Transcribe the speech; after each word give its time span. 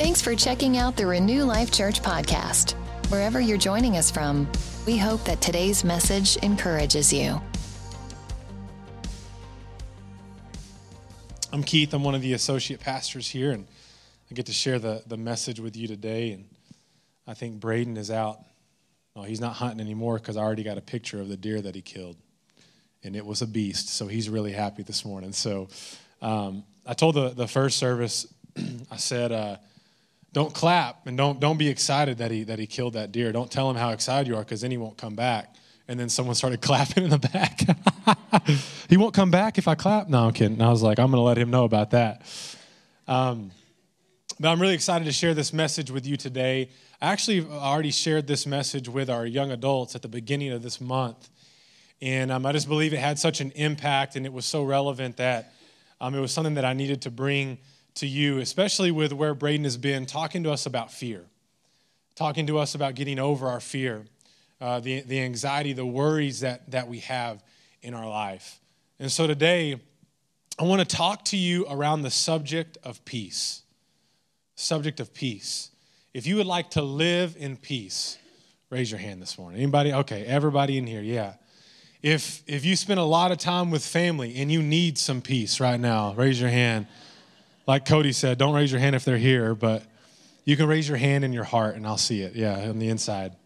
Thanks 0.00 0.22
for 0.22 0.34
checking 0.34 0.78
out 0.78 0.96
the 0.96 1.06
Renew 1.06 1.44
Life 1.44 1.70
Church 1.70 2.00
podcast. 2.00 2.72
Wherever 3.10 3.38
you're 3.38 3.58
joining 3.58 3.98
us 3.98 4.10
from, 4.10 4.50
we 4.86 4.96
hope 4.96 5.22
that 5.24 5.42
today's 5.42 5.84
message 5.84 6.38
encourages 6.38 7.12
you. 7.12 7.38
I'm 11.52 11.62
Keith. 11.62 11.92
I'm 11.92 12.02
one 12.02 12.14
of 12.14 12.22
the 12.22 12.32
associate 12.32 12.80
pastors 12.80 13.28
here, 13.28 13.50
and 13.50 13.66
I 14.30 14.34
get 14.34 14.46
to 14.46 14.54
share 14.54 14.78
the, 14.78 15.02
the 15.06 15.18
message 15.18 15.60
with 15.60 15.76
you 15.76 15.86
today. 15.86 16.32
And 16.32 16.46
I 17.26 17.34
think 17.34 17.60
Braden 17.60 17.98
is 17.98 18.10
out. 18.10 18.38
No, 19.14 19.24
he's 19.24 19.38
not 19.38 19.52
hunting 19.52 19.80
anymore 19.80 20.16
because 20.16 20.38
I 20.38 20.40
already 20.40 20.62
got 20.62 20.78
a 20.78 20.82
picture 20.82 21.20
of 21.20 21.28
the 21.28 21.36
deer 21.36 21.60
that 21.60 21.74
he 21.74 21.82
killed, 21.82 22.16
and 23.04 23.14
it 23.14 23.26
was 23.26 23.42
a 23.42 23.46
beast. 23.46 23.90
So 23.90 24.06
he's 24.06 24.30
really 24.30 24.52
happy 24.52 24.82
this 24.82 25.04
morning. 25.04 25.32
So 25.34 25.68
um, 26.22 26.64
I 26.86 26.94
told 26.94 27.16
the, 27.16 27.28
the 27.28 27.46
first 27.46 27.76
service, 27.76 28.26
I 28.90 28.96
said, 28.96 29.30
uh, 29.30 29.56
don't 30.32 30.54
clap 30.54 31.06
and 31.06 31.16
don't, 31.16 31.40
don't 31.40 31.56
be 31.56 31.68
excited 31.68 32.18
that 32.18 32.30
he, 32.30 32.44
that 32.44 32.58
he 32.58 32.66
killed 32.66 32.92
that 32.92 33.10
deer. 33.10 33.32
Don't 33.32 33.50
tell 33.50 33.68
him 33.68 33.76
how 33.76 33.90
excited 33.90 34.28
you 34.28 34.36
are 34.36 34.42
because 34.42 34.60
then 34.60 34.70
he 34.70 34.76
won't 34.76 34.96
come 34.96 35.16
back. 35.16 35.54
And 35.88 35.98
then 35.98 36.08
someone 36.08 36.36
started 36.36 36.60
clapping 36.62 37.04
in 37.04 37.10
the 37.10 37.18
back. 37.18 37.62
he 38.88 38.96
won't 38.96 39.14
come 39.14 39.30
back 39.30 39.58
if 39.58 39.66
I 39.66 39.74
clap? 39.74 40.08
No, 40.08 40.26
I'm 40.26 40.32
kidding. 40.32 40.54
And 40.54 40.62
I 40.62 40.70
was 40.70 40.82
like, 40.82 40.98
I'm 40.98 41.10
going 41.10 41.18
to 41.18 41.22
let 41.22 41.36
him 41.36 41.50
know 41.50 41.64
about 41.64 41.90
that. 41.90 42.22
Um, 43.08 43.50
but 44.38 44.48
I'm 44.48 44.60
really 44.60 44.74
excited 44.74 45.04
to 45.04 45.12
share 45.12 45.34
this 45.34 45.52
message 45.52 45.90
with 45.90 46.06
you 46.06 46.16
today. 46.16 46.70
I 47.02 47.12
actually 47.12 47.44
already 47.46 47.90
shared 47.90 48.26
this 48.26 48.46
message 48.46 48.88
with 48.88 49.10
our 49.10 49.26
young 49.26 49.50
adults 49.50 49.94
at 49.94 50.02
the 50.02 50.08
beginning 50.08 50.52
of 50.52 50.62
this 50.62 50.80
month. 50.80 51.28
And 52.00 52.30
um, 52.30 52.46
I 52.46 52.52
just 52.52 52.68
believe 52.68 52.94
it 52.94 52.98
had 52.98 53.18
such 53.18 53.40
an 53.40 53.50
impact 53.50 54.16
and 54.16 54.24
it 54.24 54.32
was 54.32 54.46
so 54.46 54.62
relevant 54.62 55.16
that 55.18 55.52
um, 56.00 56.14
it 56.14 56.20
was 56.20 56.32
something 56.32 56.54
that 56.54 56.64
I 56.64 56.72
needed 56.72 57.02
to 57.02 57.10
bring 57.10 57.58
to 57.94 58.06
you, 58.06 58.38
especially 58.38 58.90
with 58.90 59.12
where 59.12 59.34
Braden 59.34 59.64
has 59.64 59.76
been 59.76 60.06
talking 60.06 60.42
to 60.44 60.50
us 60.50 60.66
about 60.66 60.92
fear, 60.92 61.24
talking 62.14 62.46
to 62.46 62.58
us 62.58 62.74
about 62.74 62.94
getting 62.94 63.18
over 63.18 63.48
our 63.48 63.60
fear, 63.60 64.06
uh, 64.60 64.80
the, 64.80 65.00
the 65.00 65.20
anxiety, 65.20 65.72
the 65.72 65.86
worries 65.86 66.40
that, 66.40 66.70
that 66.70 66.88
we 66.88 67.00
have 67.00 67.42
in 67.82 67.94
our 67.94 68.08
life. 68.08 68.60
And 68.98 69.10
so 69.10 69.26
today, 69.26 69.80
I 70.58 70.64
want 70.64 70.86
to 70.86 70.96
talk 70.96 71.24
to 71.26 71.36
you 71.36 71.66
around 71.70 72.02
the 72.02 72.10
subject 72.10 72.76
of 72.84 73.02
peace. 73.04 73.62
Subject 74.56 75.00
of 75.00 75.14
peace. 75.14 75.70
If 76.12 76.26
you 76.26 76.36
would 76.36 76.46
like 76.46 76.70
to 76.72 76.82
live 76.82 77.36
in 77.38 77.56
peace, 77.56 78.18
raise 78.68 78.90
your 78.90 79.00
hand 79.00 79.22
this 79.22 79.38
morning. 79.38 79.60
Anybody? 79.60 79.92
Okay, 79.92 80.24
everybody 80.26 80.76
in 80.76 80.86
here, 80.86 81.00
yeah. 81.00 81.34
If 82.02 82.42
if 82.46 82.64
you 82.64 82.76
spend 82.76 83.00
a 83.00 83.04
lot 83.04 83.30
of 83.30 83.38
time 83.38 83.70
with 83.70 83.84
family 83.84 84.36
and 84.36 84.50
you 84.50 84.62
need 84.62 84.98
some 84.98 85.22
peace 85.22 85.60
right 85.60 85.78
now, 85.78 86.14
raise 86.14 86.40
your 86.40 86.50
hand. 86.50 86.86
Like 87.66 87.84
Cody 87.84 88.12
said, 88.12 88.38
don't 88.38 88.54
raise 88.54 88.72
your 88.72 88.80
hand 88.80 88.96
if 88.96 89.04
they're 89.04 89.18
here, 89.18 89.54
but 89.54 89.82
you 90.44 90.56
can 90.56 90.66
raise 90.66 90.88
your 90.88 90.98
hand 90.98 91.24
in 91.24 91.32
your 91.32 91.44
heart 91.44 91.76
and 91.76 91.86
I'll 91.86 91.96
see 91.96 92.22
it. 92.22 92.34
Yeah, 92.34 92.68
on 92.68 92.78
the 92.78 92.88
inside. 92.88 93.36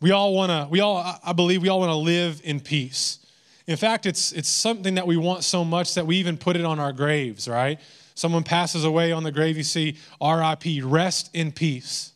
We 0.00 0.12
all 0.12 0.34
want 0.34 0.50
to 0.50 0.68
we 0.70 0.80
all 0.80 1.18
I 1.24 1.32
believe 1.32 1.62
we 1.62 1.68
all 1.68 1.80
want 1.80 1.90
to 1.90 1.96
live 1.96 2.40
in 2.44 2.60
peace. 2.60 3.18
In 3.66 3.76
fact, 3.76 4.06
it's 4.06 4.32
it's 4.32 4.48
something 4.48 4.94
that 4.94 5.06
we 5.06 5.16
want 5.16 5.44
so 5.44 5.64
much 5.64 5.94
that 5.94 6.06
we 6.06 6.16
even 6.16 6.36
put 6.36 6.56
it 6.56 6.64
on 6.64 6.78
our 6.78 6.92
graves, 6.92 7.48
right? 7.48 7.78
Someone 8.14 8.42
passes 8.42 8.84
away 8.84 9.12
on 9.12 9.22
the 9.22 9.32
grave, 9.32 9.56
you 9.56 9.62
see 9.62 9.96
RIP, 10.20 10.82
rest 10.82 11.30
in 11.34 11.52
peace. 11.52 12.12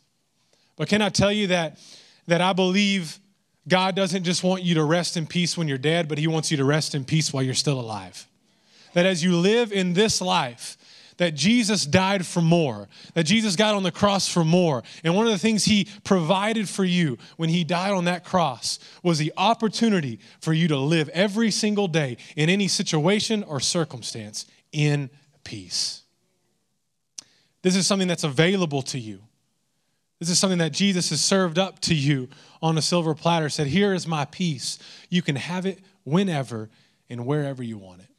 But 0.77 0.89
can 0.89 1.03
I 1.03 1.08
tell 1.08 1.33
you 1.33 1.48
that 1.48 1.79
that 2.27 2.41
I 2.41 2.53
believe 2.53 3.19
God 3.67 3.95
doesn't 3.95 4.25
just 4.25 4.45
want 4.45 4.62
you 4.62 4.75
to 4.75 4.84
rest 4.84 5.17
in 5.17 5.27
peace 5.27 5.56
when 5.56 5.69
you're 5.69 5.79
dead, 5.79 6.08
but 6.08 6.19
He 6.19 6.27
wants 6.27 6.51
you 6.51 6.56
to 6.58 6.64
rest 6.64 6.95
in 6.95 7.05
peace 7.05 7.33
while 7.33 7.42
you're 7.42 7.55
still 7.55 7.81
alive. 7.81 8.27
That 8.95 9.06
as 9.06 9.23
you 9.23 9.37
live 9.37 9.73
in 9.73 9.92
this 9.92 10.20
life, 10.20 10.77
that 11.17 11.34
Jesus 11.34 11.87
died 11.87 12.27
for 12.27 12.41
more, 12.41 12.89
that 13.14 13.25
Jesus 13.25 13.56
got 13.56 13.75
on 13.75 13.83
the 13.83 13.92
cross 13.92 14.28
for 14.28 14.45
more. 14.45 14.83
And 15.05 15.14
one 15.14 15.27
of 15.27 15.33
the 15.33 15.39
things 15.39 15.64
He 15.64 15.89
provided 16.03 16.69
for 16.69 16.84
you 16.84 17.19
when 17.36 17.48
He 17.48 17.64
died 17.64 17.92
on 17.92 18.06
that 18.06 18.24
cross 18.24 18.79
was 19.02 19.19
the 19.19 19.33
opportunity 19.36 20.19
for 20.41 20.52
you 20.52 20.69
to 20.69 20.77
live 20.77 21.08
every 21.11 21.51
single 21.51 21.89
day 21.89 22.17
in 22.36 22.48
any 22.48 22.69
situation 22.69 23.45
or 23.45 23.61
circumstance 23.61 24.46
in 24.73 25.11
peace. 25.45 26.02
This 27.63 27.77
is 27.77 27.86
something 27.86 28.08
that's 28.08 28.24
available 28.24 28.83
to 28.83 28.98
you. 28.98 29.20
This 30.20 30.30
is 30.30 30.39
something 30.39 30.58
that 30.58 30.73
Jesus 30.73 31.11
has 31.11 31.23
served 31.23 31.58
up 31.58 31.80
to 31.80 31.95
you 31.95 32.29
on 32.63 32.79
a 32.79 32.83
silver 32.83 33.14
platter, 33.14 33.48
said, 33.48 33.67
Here 33.67 33.95
is 33.95 34.07
my 34.07 34.24
peace. 34.24 34.79
You 35.11 35.23
can 35.23 35.36
have 35.36 35.67
it 35.67 35.80
whenever 36.05 36.70
and 37.08 37.27
wherever 37.27 37.63
you 37.63 37.79
want 37.79 38.01
it. 38.01 38.14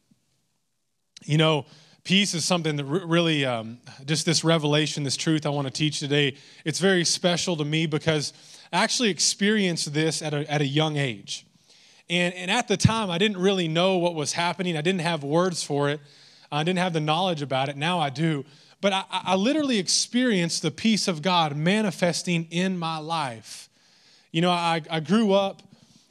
You 1.23 1.37
know, 1.37 1.65
peace 2.03 2.33
is 2.33 2.45
something 2.45 2.75
that 2.75 2.85
really, 2.85 3.45
um, 3.45 3.79
just 4.05 4.25
this 4.25 4.43
revelation, 4.43 5.03
this 5.03 5.17
truth 5.17 5.45
I 5.45 5.49
want 5.49 5.67
to 5.67 5.73
teach 5.73 5.99
today, 5.99 6.37
it's 6.63 6.79
very 6.79 7.03
special 7.03 7.57
to 7.57 7.65
me 7.65 7.87
because 7.87 8.33
I 8.71 8.83
actually 8.83 9.09
experienced 9.09 9.93
this 9.93 10.21
at 10.21 10.33
a, 10.33 10.49
at 10.51 10.61
a 10.61 10.67
young 10.67 10.97
age. 10.97 11.45
And, 12.09 12.33
and 12.35 12.51
at 12.51 12.67
the 12.67 12.77
time, 12.77 13.09
I 13.09 13.17
didn't 13.17 13.37
really 13.37 13.67
know 13.67 13.97
what 13.97 14.13
was 14.13 14.33
happening, 14.33 14.77
I 14.77 14.81
didn't 14.81 15.01
have 15.01 15.23
words 15.23 15.63
for 15.63 15.89
it, 15.89 15.99
I 16.51 16.63
didn't 16.63 16.79
have 16.79 16.93
the 16.93 16.99
knowledge 16.99 17.41
about 17.41 17.69
it. 17.69 17.77
Now 17.77 17.99
I 17.99 18.09
do. 18.09 18.45
But 18.81 18.93
I, 18.93 19.03
I 19.09 19.35
literally 19.35 19.79
experienced 19.79 20.61
the 20.61 20.69
peace 20.69 21.07
of 21.07 21.21
God 21.21 21.55
manifesting 21.55 22.47
in 22.51 22.77
my 22.77 22.99
life. 22.99 23.67
You 24.31 24.41
know, 24.41 24.51
I, 24.51 24.81
I 24.91 24.99
grew 24.99 25.33
up 25.33 25.63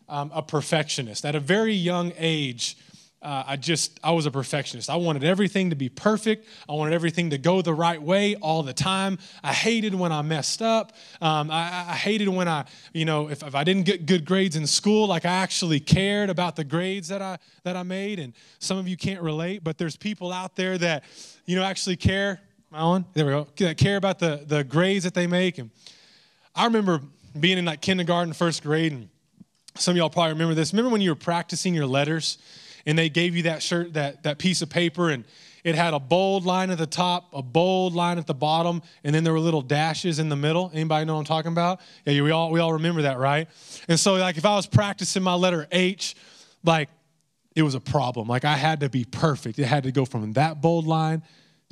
um, 0.08 0.32
a 0.34 0.42
perfectionist 0.42 1.24
at 1.24 1.34
a 1.34 1.40
very 1.40 1.74
young 1.74 2.12
age. 2.16 2.76
Uh, 3.24 3.42
I 3.46 3.56
just, 3.56 3.98
I 4.04 4.12
was 4.12 4.26
a 4.26 4.30
perfectionist. 4.30 4.90
I 4.90 4.96
wanted 4.96 5.24
everything 5.24 5.70
to 5.70 5.76
be 5.76 5.88
perfect. 5.88 6.46
I 6.68 6.74
wanted 6.74 6.92
everything 6.92 7.30
to 7.30 7.38
go 7.38 7.62
the 7.62 7.72
right 7.72 8.00
way 8.00 8.36
all 8.36 8.62
the 8.62 8.74
time. 8.74 9.18
I 9.42 9.52
hated 9.52 9.94
when 9.94 10.12
I 10.12 10.22
messed 10.22 10.60
up. 10.60 10.92
Um, 11.22 11.50
I, 11.50 11.86
I, 11.88 11.94
hated 11.94 12.28
when 12.28 12.48
I, 12.48 12.66
you 12.92 13.06
know, 13.06 13.30
if, 13.30 13.42
if 13.42 13.54
I 13.54 13.64
didn't 13.64 13.84
get 13.84 14.04
good 14.04 14.26
grades 14.26 14.56
in 14.56 14.66
school, 14.66 15.08
like 15.08 15.24
I 15.24 15.32
actually 15.32 15.80
cared 15.80 16.28
about 16.28 16.54
the 16.54 16.64
grades 16.64 17.08
that 17.08 17.22
I, 17.22 17.38
that 17.62 17.76
I 17.76 17.82
made. 17.82 18.18
And 18.18 18.34
some 18.58 18.76
of 18.76 18.86
you 18.86 18.96
can't 18.96 19.22
relate, 19.22 19.64
but 19.64 19.78
there's 19.78 19.96
people 19.96 20.30
out 20.30 20.54
there 20.54 20.76
that, 20.76 21.04
you 21.46 21.56
know, 21.56 21.64
actually 21.64 21.96
care 21.96 22.40
I 22.74 22.80
on? 22.80 23.04
There 23.14 23.24
we 23.24 23.30
go. 23.30 23.46
That 23.58 23.78
care 23.78 23.96
about 23.96 24.18
the, 24.18 24.42
the 24.44 24.64
grades 24.64 25.04
that 25.04 25.14
they 25.14 25.28
make. 25.28 25.58
And 25.58 25.70
I 26.56 26.64
remember 26.64 27.00
being 27.38 27.56
in 27.56 27.64
like 27.64 27.80
kindergarten, 27.80 28.32
first 28.32 28.64
grade, 28.64 28.92
and 28.92 29.08
some 29.76 29.92
of 29.92 29.96
y'all 29.96 30.10
probably 30.10 30.32
remember 30.32 30.54
this. 30.54 30.72
Remember 30.72 30.90
when 30.90 31.00
you 31.00 31.10
were 31.10 31.16
practicing 31.16 31.72
your 31.72 31.86
letters 31.86 32.36
and 32.86 32.98
they 32.98 33.08
gave 33.08 33.36
you 33.36 33.44
that 33.44 33.62
shirt, 33.62 33.94
that, 33.94 34.22
that 34.24 34.38
piece 34.38 34.62
of 34.62 34.68
paper, 34.68 35.10
and 35.10 35.24
it 35.64 35.74
had 35.74 35.94
a 35.94 35.98
bold 35.98 36.44
line 36.44 36.70
at 36.70 36.78
the 36.78 36.86
top, 36.86 37.28
a 37.32 37.42
bold 37.42 37.94
line 37.94 38.18
at 38.18 38.26
the 38.26 38.34
bottom, 38.34 38.82
and 39.02 39.14
then 39.14 39.24
there 39.24 39.32
were 39.32 39.40
little 39.40 39.62
dashes 39.62 40.18
in 40.18 40.28
the 40.28 40.36
middle. 40.36 40.70
Anybody 40.74 41.06
know 41.06 41.14
what 41.14 41.20
I'm 41.20 41.24
talking 41.24 41.52
about? 41.52 41.80
Yeah, 42.04 42.20
we 42.22 42.30
all 42.30 42.50
we 42.50 42.60
all 42.60 42.74
remember 42.74 43.02
that, 43.02 43.18
right? 43.18 43.48
And 43.88 43.98
so 43.98 44.14
like 44.14 44.36
if 44.36 44.44
I 44.44 44.54
was 44.56 44.66
practicing 44.66 45.22
my 45.22 45.34
letter 45.34 45.66
H, 45.72 46.16
like 46.62 46.90
it 47.56 47.62
was 47.62 47.74
a 47.74 47.80
problem. 47.80 48.28
Like 48.28 48.44
I 48.44 48.56
had 48.56 48.80
to 48.80 48.90
be 48.90 49.04
perfect. 49.04 49.58
It 49.58 49.64
had 49.64 49.84
to 49.84 49.92
go 49.92 50.04
from 50.04 50.34
that 50.34 50.60
bold 50.60 50.86
line 50.86 51.22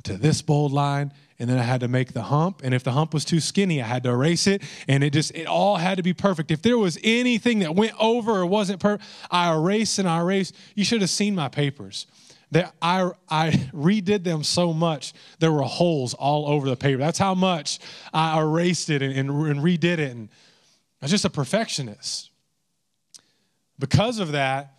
to 0.03 0.17
this 0.17 0.41
bold 0.41 0.71
line 0.71 1.11
and 1.39 1.49
then 1.49 1.57
I 1.57 1.63
had 1.63 1.81
to 1.81 1.87
make 1.87 2.13
the 2.13 2.21
hump. 2.21 2.61
And 2.63 2.73
if 2.73 2.83
the 2.83 2.91
hump 2.91 3.13
was 3.13 3.25
too 3.25 3.39
skinny 3.39 3.81
I 3.81 3.85
had 3.85 4.03
to 4.03 4.09
erase 4.09 4.47
it. 4.47 4.61
And 4.87 5.03
it 5.03 5.11
just 5.11 5.35
it 5.35 5.47
all 5.47 5.77
had 5.77 5.97
to 5.97 6.03
be 6.03 6.13
perfect. 6.13 6.51
If 6.51 6.61
there 6.61 6.77
was 6.77 6.97
anything 7.03 7.59
that 7.59 7.75
went 7.75 7.93
over 7.99 8.31
or 8.31 8.45
wasn't 8.45 8.79
perfect 8.79 9.03
I 9.31 9.53
erased 9.53 9.99
and 9.99 10.07
I 10.07 10.19
erased. 10.19 10.55
You 10.75 10.85
should 10.85 11.01
have 11.01 11.09
seen 11.09 11.35
my 11.35 11.49
papers. 11.49 12.07
That 12.51 12.73
I, 12.81 13.09
I 13.27 13.49
redid 13.73 14.23
them 14.23 14.43
so 14.43 14.73
much 14.73 15.13
there 15.39 15.51
were 15.51 15.63
holes 15.63 16.13
all 16.13 16.47
over 16.47 16.69
the 16.69 16.77
paper. 16.77 16.99
That's 16.99 17.19
how 17.19 17.35
much 17.35 17.79
I 18.13 18.39
erased 18.39 18.89
it 18.89 19.01
and, 19.01 19.13
and, 19.13 19.29
and 19.29 19.59
redid 19.59 19.83
it. 19.83 20.11
And 20.11 20.29
I 21.01 21.05
was 21.05 21.11
just 21.11 21.25
a 21.25 21.29
perfectionist. 21.29 22.29
Because 23.79 24.19
of 24.19 24.31
that 24.33 24.75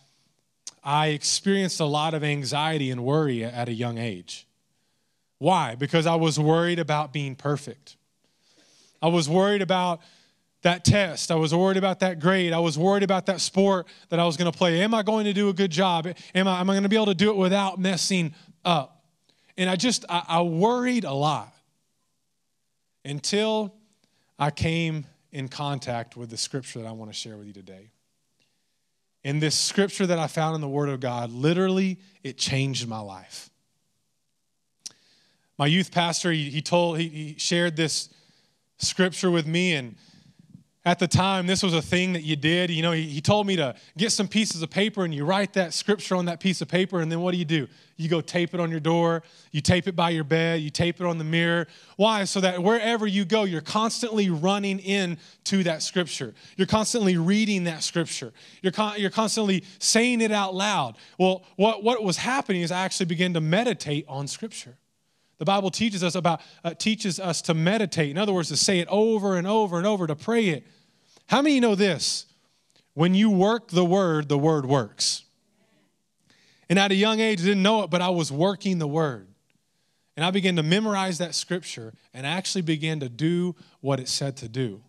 I 0.85 1.09
experienced 1.09 1.81
a 1.81 1.85
lot 1.85 2.15
of 2.15 2.23
anxiety 2.23 2.91
and 2.91 3.05
worry 3.05 3.45
at 3.45 3.69
a 3.69 3.73
young 3.73 3.99
age 3.99 4.47
why? 5.45 5.75
Because 5.75 6.07
I 6.07 6.15
was 6.15 6.41
worried 6.41 6.79
about 6.79 7.13
being 7.13 7.35
perfect. 7.35 7.97
I 9.03 9.09
was 9.09 9.29
worried 9.29 9.61
about 9.61 10.01
that 10.63 10.87
test. 10.87 11.31
I 11.31 11.35
was 11.35 11.55
worried 11.55 11.77
about 11.77 12.01
that 12.01 12.19
grade. 12.19 12.55
I 12.55 12.61
was 12.61 12.79
worried 12.79 13.03
about 13.03 13.27
that 13.27 13.43
sport 13.43 13.87
that 14.09 14.19
I 14.19 14.25
was 14.25 14.39
going 14.39 14.51
to 14.51 14.57
play. 14.57 14.81
Am 14.81 14.95
I 14.95 15.03
going 15.03 15.27
to 15.27 15.35
do 15.35 15.51
a 15.51 15.53
good 15.53 15.71
job? 15.71 16.07
Am 16.35 16.49
I, 16.49 16.61
am 16.61 16.71
I 16.71 16.73
going 16.73 16.85
to 16.85 16.89
be 16.89 16.97
able 16.97 17.13
to 17.13 17.15
do 17.15 17.29
it 17.29 17.37
without 17.37 17.79
messing 17.79 18.35
up? 18.65 19.05
And 19.59 19.69
I 19.69 19.77
just, 19.77 20.07
I, 20.09 20.23
I 20.27 20.41
worried 20.41 21.05
a 21.05 21.13
lot 21.13 21.55
until 23.05 23.75
I 24.39 24.51
came 24.51 25.05
in 25.31 25.49
contact 25.49 26.17
with 26.17 26.31
the 26.31 26.39
scripture 26.39 26.79
that 26.79 26.89
I 26.89 26.93
want 26.93 27.13
to 27.13 27.15
share 27.15 27.37
with 27.37 27.49
you 27.49 27.53
today. 27.53 27.91
And 29.25 29.43
this 29.43 29.59
scripture 29.59 30.07
that 30.07 30.19
I 30.19 30.27
found 30.27 30.55
in 30.55 30.63
the 30.63 30.69
Word 30.71 30.89
of 30.89 31.01
God, 31.01 31.31
literally, 31.33 31.99
it 32.23 32.39
changed 32.39 32.89
my 32.89 33.01
life 33.01 33.51
my 35.59 35.67
youth 35.67 35.91
pastor 35.91 36.33
he, 36.33 36.51
he 36.51 36.63
told 36.63 36.99
he, 36.99 37.09
he 37.09 37.35
shared 37.39 37.77
this 37.77 38.09
scripture 38.79 39.31
with 39.31 39.47
me 39.47 39.75
and 39.75 39.97
at 40.87 40.99
the 40.99 41.09
time, 41.09 41.47
this 41.47 41.63
was 41.63 41.73
a 41.73 41.81
thing 41.81 42.13
that 42.13 42.25
you 42.25 42.37
did. 42.37 42.71
You 42.71 42.83
know, 42.83 42.93
he, 42.93 43.05
he, 43.05 43.23
told 43.23 43.47
me 43.47 43.57
to 43.57 43.75
get 43.97 44.13
some 44.13 44.29
pieces 44.29 44.61
of 44.61 44.69
paper 44.69 45.03
and 45.03 45.15
you 45.15 45.25
write 45.25 45.55
that 45.55 45.73
scripture 45.73 46.15
on 46.15 46.27
that 46.27 46.41
piece 46.41 46.61
of 46.61 46.69
paper, 46.69 47.01
and 47.01 47.11
then 47.11 47.23
what 47.23 47.33
do 47.33 47.39
you 47.39 47.47
do? 47.47 47.67
You 47.97 48.11
go 48.11 48.21
tape 48.21 48.53
it 48.53 48.61
on 48.61 48.71
your 48.71 48.81
door, 48.81 49.23
you 49.51 49.63
tape 49.63 49.89
it 49.89 49.97
by 49.97 50.11
your 50.11 50.25
bed, 50.25 50.61
you 50.61 50.69
tape 50.69 51.01
it 51.01 51.07
on 51.07 51.17
the 51.17 51.25
mirror. 51.25 51.69
Why? 51.97 52.25
So 52.25 52.39
that 52.41 52.63
wherever 52.63 53.07
you 53.07 53.25
go, 53.25 53.45
you're 53.45 53.63
constantly 53.63 54.29
running 54.29 54.79
in 54.79 55.17
to 55.45 55.63
that 55.63 55.83
scripture. 55.83 56.35
You're 56.59 56.67
constantly 56.67 57.17
reading 57.17 57.65
that 57.65 57.83
scripture. 57.83 58.35
You're, 58.61 58.73
con- 58.73 59.01
you're 59.01 59.11
constantly 59.11 59.65
saying 59.79 60.21
it 60.21 60.33
out 60.33 60.55
loud. 60.55 60.97
Well, 61.19 61.45
what, 61.57 61.83
what 61.83 62.03
was 62.03 62.19
happening 62.19 62.61
is 62.61 62.71
I 62.71 62.85
actually 62.85 63.07
began 63.07 63.33
to 63.35 63.41
meditate 63.41 64.05
on 64.07 64.27
scripture. 64.27 64.77
The 65.39 65.45
Bible 65.45 65.71
teaches 65.71 66.05
us 66.05 66.15
about 66.15 66.41
uh, 66.63 66.75
teaches 66.75 67.19
us 67.19 67.43
to 67.43 67.55
meditate. 67.55 68.11
In 68.11 68.19
other 68.19 68.33
words, 68.33 68.49
to 68.49 68.57
say 68.57 68.79
it 68.79 68.89
over 68.89 69.37
and 69.37 69.47
over 69.47 69.79
and 69.79 69.87
over, 69.87 70.07
to 70.07 70.15
pray 70.15 70.47
it. 70.49 70.67
How 71.27 71.43
many 71.43 71.57
you 71.57 71.61
know 71.61 71.75
this? 71.75 72.27
When 72.95 73.15
you 73.15 73.31
work 73.31 73.69
the 73.69 73.85
word, 73.85 74.29
the 74.29 74.39
word 74.39 74.67
works. 74.67 75.25
And 76.69 76.79
at 76.79 76.93
a 76.93 76.95
young 76.95 77.21
age, 77.21 77.41
I 77.41 77.45
didn't 77.45 77.63
know 77.63 77.83
it, 77.83 77.91
but 77.91 78.01
I 78.01 78.11
was 78.11 78.31
working 78.31 78.79
the 78.79 78.87
word. 78.87 79.27
And 80.17 80.25
I 80.25 80.31
began 80.31 80.57
to 80.57 80.63
memorize 80.63 81.19
that 81.19 81.35
scripture 81.35 81.93
and 82.13 82.25
actually 82.25 82.63
began 82.63 83.01
to 83.01 83.09
do 83.09 83.57
what 83.81 83.99
it 83.99 84.09
said 84.09 84.37
to 84.39 84.49
do. 84.49 84.81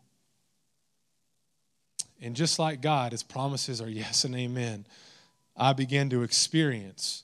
And 2.21 2.35
just 2.35 2.59
like 2.59 2.81
God, 2.81 3.11
his 3.11 3.23
promises 3.23 3.81
are 3.81 3.89
yes 3.89 4.23
and 4.23 4.35
amen. 4.35 4.85
I 5.57 5.73
began 5.73 6.09
to 6.11 6.23
experience 6.23 7.23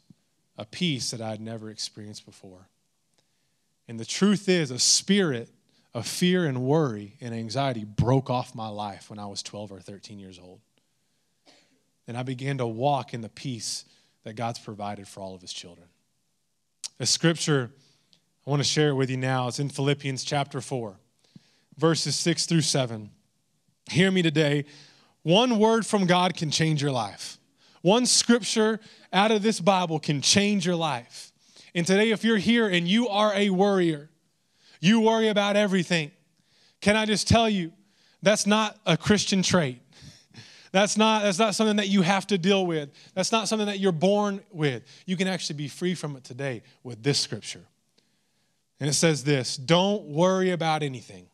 a 0.58 0.66
peace 0.66 1.12
that 1.12 1.22
I 1.22 1.30
had 1.30 1.42
never 1.42 1.70
experienced 1.70 2.26
before. 2.26 2.68
And 3.92 4.00
the 4.00 4.06
truth 4.06 4.48
is, 4.48 4.72
a 4.72 4.80
spirit 4.80 5.50
of 5.94 6.08
fear 6.08 6.46
and 6.46 6.62
worry 6.62 7.18
and 7.20 7.36
anxiety 7.36 7.84
broke 7.84 8.30
off 8.30 8.56
my 8.56 8.70
life 8.70 9.10
when 9.10 9.20
I 9.20 9.26
was 9.26 9.44
12 9.44 9.70
or 9.70 9.82
13 9.82 10.18
years 10.18 10.40
old. 10.40 10.62
And 12.08 12.16
I 12.16 12.24
began 12.24 12.58
to 12.60 12.66
walk 12.66 13.14
in 13.14 13.20
the 13.20 13.28
peace 13.28 13.84
that 14.24 14.38
God's 14.38 14.60
provided 14.60 15.10
for 15.10 15.20
all 15.20 15.36
of 15.36 15.42
his 15.42 15.52
children. 15.52 15.88
The 17.00 17.06
scripture 17.06 17.70
I 18.48 18.50
want 18.50 18.62
to 18.62 18.68
share 18.68 18.92
it 18.92 18.96
with 18.96 19.10
you 19.10 19.18
now. 19.18 19.50
It's 19.50 19.60
in 19.60 19.68
Philippians 19.68 20.24
chapter 20.24 20.62
4, 20.62 20.96
verses 21.76 22.16
6 22.16 22.46
through 22.46 22.62
7. 22.62 23.10
Hear 23.90 24.10
me 24.10 24.22
today. 24.22 24.64
One 25.24 25.60
word 25.60 25.86
from 25.86 26.06
God 26.06 26.38
can 26.38 26.50
change 26.50 26.82
your 26.82 26.94
life. 26.94 27.40
One 27.82 28.06
scripture 28.06 28.80
out 29.12 29.32
of 29.32 29.44
this 29.44 29.60
Bible 29.60 30.00
can 30.00 30.22
change 30.22 30.66
your 30.66 30.78
life. 30.78 31.31
And 31.74 31.88
today, 31.88 32.12
if 32.12 32.24
you're 32.24 32.38
here 32.38 32.68
and 32.68 32.88
you 32.88 33.08
are 33.08 33.34
a 33.34 33.50
worrier, 33.50 34.10
you 34.80 35.00
worry 35.00 35.30
about 35.30 35.56
everything. 35.56 36.12
Can 36.82 36.96
I 36.96 37.06
just 37.06 37.28
tell 37.28 37.50
you, 37.50 37.72
that's 38.22 38.46
not 38.46 38.78
a 38.86 38.98
Christian 38.98 39.42
trait. 39.42 39.80
That's 40.72 40.96
not, 40.96 41.24
that's 41.24 41.38
not 41.38 41.54
something 41.54 41.76
that 41.76 41.90
you 41.90 42.02
have 42.02 42.26
to 42.28 42.38
deal 42.38 42.66
with. 42.66 42.92
That's 43.14 43.34
not 43.34 43.50
something 43.50 43.68
that 43.68 43.80
you're 43.80 43.92
born 43.92 44.40
with. 44.54 44.84
You 45.06 45.18
can 45.18 45.28
actually 45.28 45.58
be 45.58 45.68
free 45.68 45.96
from 45.96 46.16
it 46.16 46.24
today 46.24 46.64
with 46.82 47.04
this 47.04 47.20
scripture. 47.20 47.66
And 48.80 48.90
it 48.90 48.94
says 48.94 49.26
this 49.26 49.58
Don't 49.58 50.06
worry 50.06 50.52
about 50.52 50.82
anything. 50.82 51.28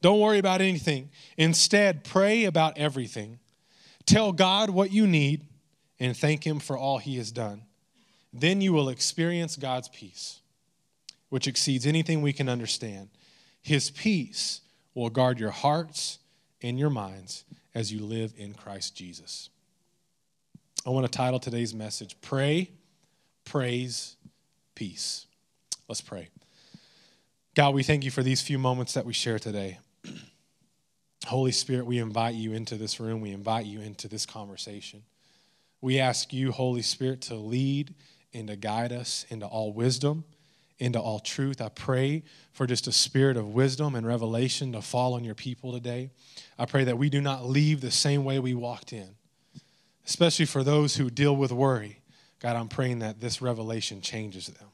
Don't 0.00 0.20
worry 0.20 0.38
about 0.38 0.60
anything. 0.60 1.10
Instead, 1.36 2.04
pray 2.04 2.44
about 2.44 2.78
everything. 2.78 3.40
Tell 4.06 4.32
God 4.32 4.70
what 4.70 4.92
you 4.92 5.08
need 5.08 5.46
and 5.98 6.16
thank 6.16 6.44
Him 6.46 6.60
for 6.60 6.78
all 6.78 6.98
He 6.98 7.16
has 7.16 7.32
done. 7.32 7.62
Then 8.32 8.60
you 8.60 8.72
will 8.72 8.88
experience 8.88 9.56
God's 9.56 9.88
peace 9.88 10.40
which 11.32 11.48
exceeds 11.48 11.86
anything 11.86 12.20
we 12.20 12.34
can 12.34 12.46
understand. 12.46 13.08
His 13.62 13.90
peace 13.90 14.60
will 14.94 15.08
guard 15.08 15.40
your 15.40 15.50
hearts 15.50 16.18
and 16.60 16.78
your 16.78 16.90
minds 16.90 17.46
as 17.74 17.90
you 17.90 18.04
live 18.04 18.34
in 18.36 18.52
Christ 18.52 18.94
Jesus. 18.94 19.48
I 20.84 20.90
want 20.90 21.06
to 21.06 21.10
title 21.10 21.40
today's 21.40 21.72
message 21.72 22.20
Pray, 22.20 22.68
Praise, 23.46 24.16
Peace. 24.74 25.24
Let's 25.88 26.02
pray. 26.02 26.28
God, 27.54 27.72
we 27.72 27.82
thank 27.82 28.04
you 28.04 28.10
for 28.10 28.22
these 28.22 28.42
few 28.42 28.58
moments 28.58 28.92
that 28.92 29.06
we 29.06 29.14
share 29.14 29.38
today. 29.38 29.78
Holy 31.26 31.52
Spirit, 31.52 31.86
we 31.86 31.96
invite 31.96 32.34
you 32.34 32.52
into 32.52 32.74
this 32.74 33.00
room. 33.00 33.22
We 33.22 33.30
invite 33.30 33.64
you 33.64 33.80
into 33.80 34.06
this 34.06 34.26
conversation. 34.26 35.02
We 35.80 35.98
ask 35.98 36.30
you, 36.30 36.52
Holy 36.52 36.82
Spirit, 36.82 37.22
to 37.22 37.36
lead 37.36 37.94
and 38.34 38.48
to 38.48 38.56
guide 38.56 38.92
us 38.92 39.26
into 39.30 39.46
all 39.46 39.72
wisdom 39.72 40.24
into 40.82 41.00
all 41.00 41.20
truth. 41.20 41.60
I 41.60 41.68
pray 41.68 42.24
for 42.52 42.66
just 42.66 42.88
a 42.88 42.92
spirit 42.92 43.36
of 43.36 43.54
wisdom 43.54 43.94
and 43.94 44.04
revelation 44.04 44.72
to 44.72 44.82
fall 44.82 45.14
on 45.14 45.22
your 45.22 45.36
people 45.36 45.72
today. 45.72 46.10
I 46.58 46.66
pray 46.66 46.82
that 46.84 46.98
we 46.98 47.08
do 47.08 47.20
not 47.20 47.46
leave 47.46 47.80
the 47.80 47.92
same 47.92 48.24
way 48.24 48.40
we 48.40 48.54
walked 48.54 48.92
in, 48.92 49.08
especially 50.06 50.46
for 50.46 50.64
those 50.64 50.96
who 50.96 51.08
deal 51.08 51.36
with 51.36 51.52
worry. 51.52 52.00
God, 52.40 52.56
I'm 52.56 52.66
praying 52.66 52.98
that 52.98 53.20
this 53.20 53.40
revelation 53.40 54.00
changes 54.00 54.48
them. 54.48 54.68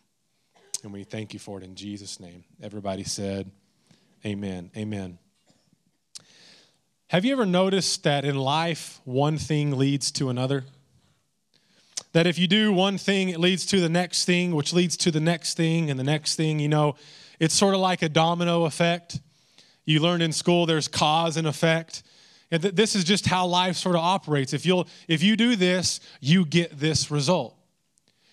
And 0.82 0.94
we 0.94 1.04
thank 1.04 1.34
you 1.34 1.38
for 1.38 1.58
it 1.58 1.64
in 1.64 1.74
Jesus' 1.74 2.18
name. 2.18 2.42
Everybody 2.62 3.04
said, 3.04 3.50
Amen. 4.24 4.70
Amen. 4.76 5.18
Have 7.08 7.26
you 7.26 7.32
ever 7.32 7.44
noticed 7.44 8.04
that 8.04 8.24
in 8.24 8.36
life, 8.36 9.00
one 9.04 9.36
thing 9.36 9.76
leads 9.76 10.10
to 10.12 10.30
another? 10.30 10.64
That 12.12 12.26
if 12.26 12.38
you 12.38 12.46
do 12.46 12.72
one 12.72 12.98
thing, 12.98 13.28
it 13.28 13.38
leads 13.38 13.66
to 13.66 13.80
the 13.80 13.88
next 13.88 14.24
thing, 14.24 14.54
which 14.54 14.72
leads 14.72 14.96
to 14.98 15.10
the 15.10 15.20
next 15.20 15.56
thing 15.56 15.90
and 15.90 15.98
the 15.98 16.04
next 16.04 16.36
thing. 16.36 16.58
You 16.58 16.68
know, 16.68 16.96
it's 17.38 17.54
sort 17.54 17.74
of 17.74 17.80
like 17.80 18.02
a 18.02 18.08
domino 18.08 18.64
effect. 18.64 19.20
You 19.84 20.00
learned 20.00 20.22
in 20.22 20.32
school 20.32 20.66
there's 20.66 20.88
cause 20.88 21.36
and 21.36 21.46
effect. 21.46 22.02
And 22.50 22.62
th- 22.62 22.74
this 22.74 22.94
is 22.94 23.04
just 23.04 23.26
how 23.26 23.46
life 23.46 23.76
sort 23.76 23.94
of 23.94 24.02
operates. 24.02 24.52
If 24.52 24.64
you'll 24.64 24.88
if 25.06 25.22
you 25.22 25.36
do 25.36 25.56
this, 25.56 26.00
you 26.20 26.44
get 26.44 26.78
this 26.78 27.10
result. 27.10 27.54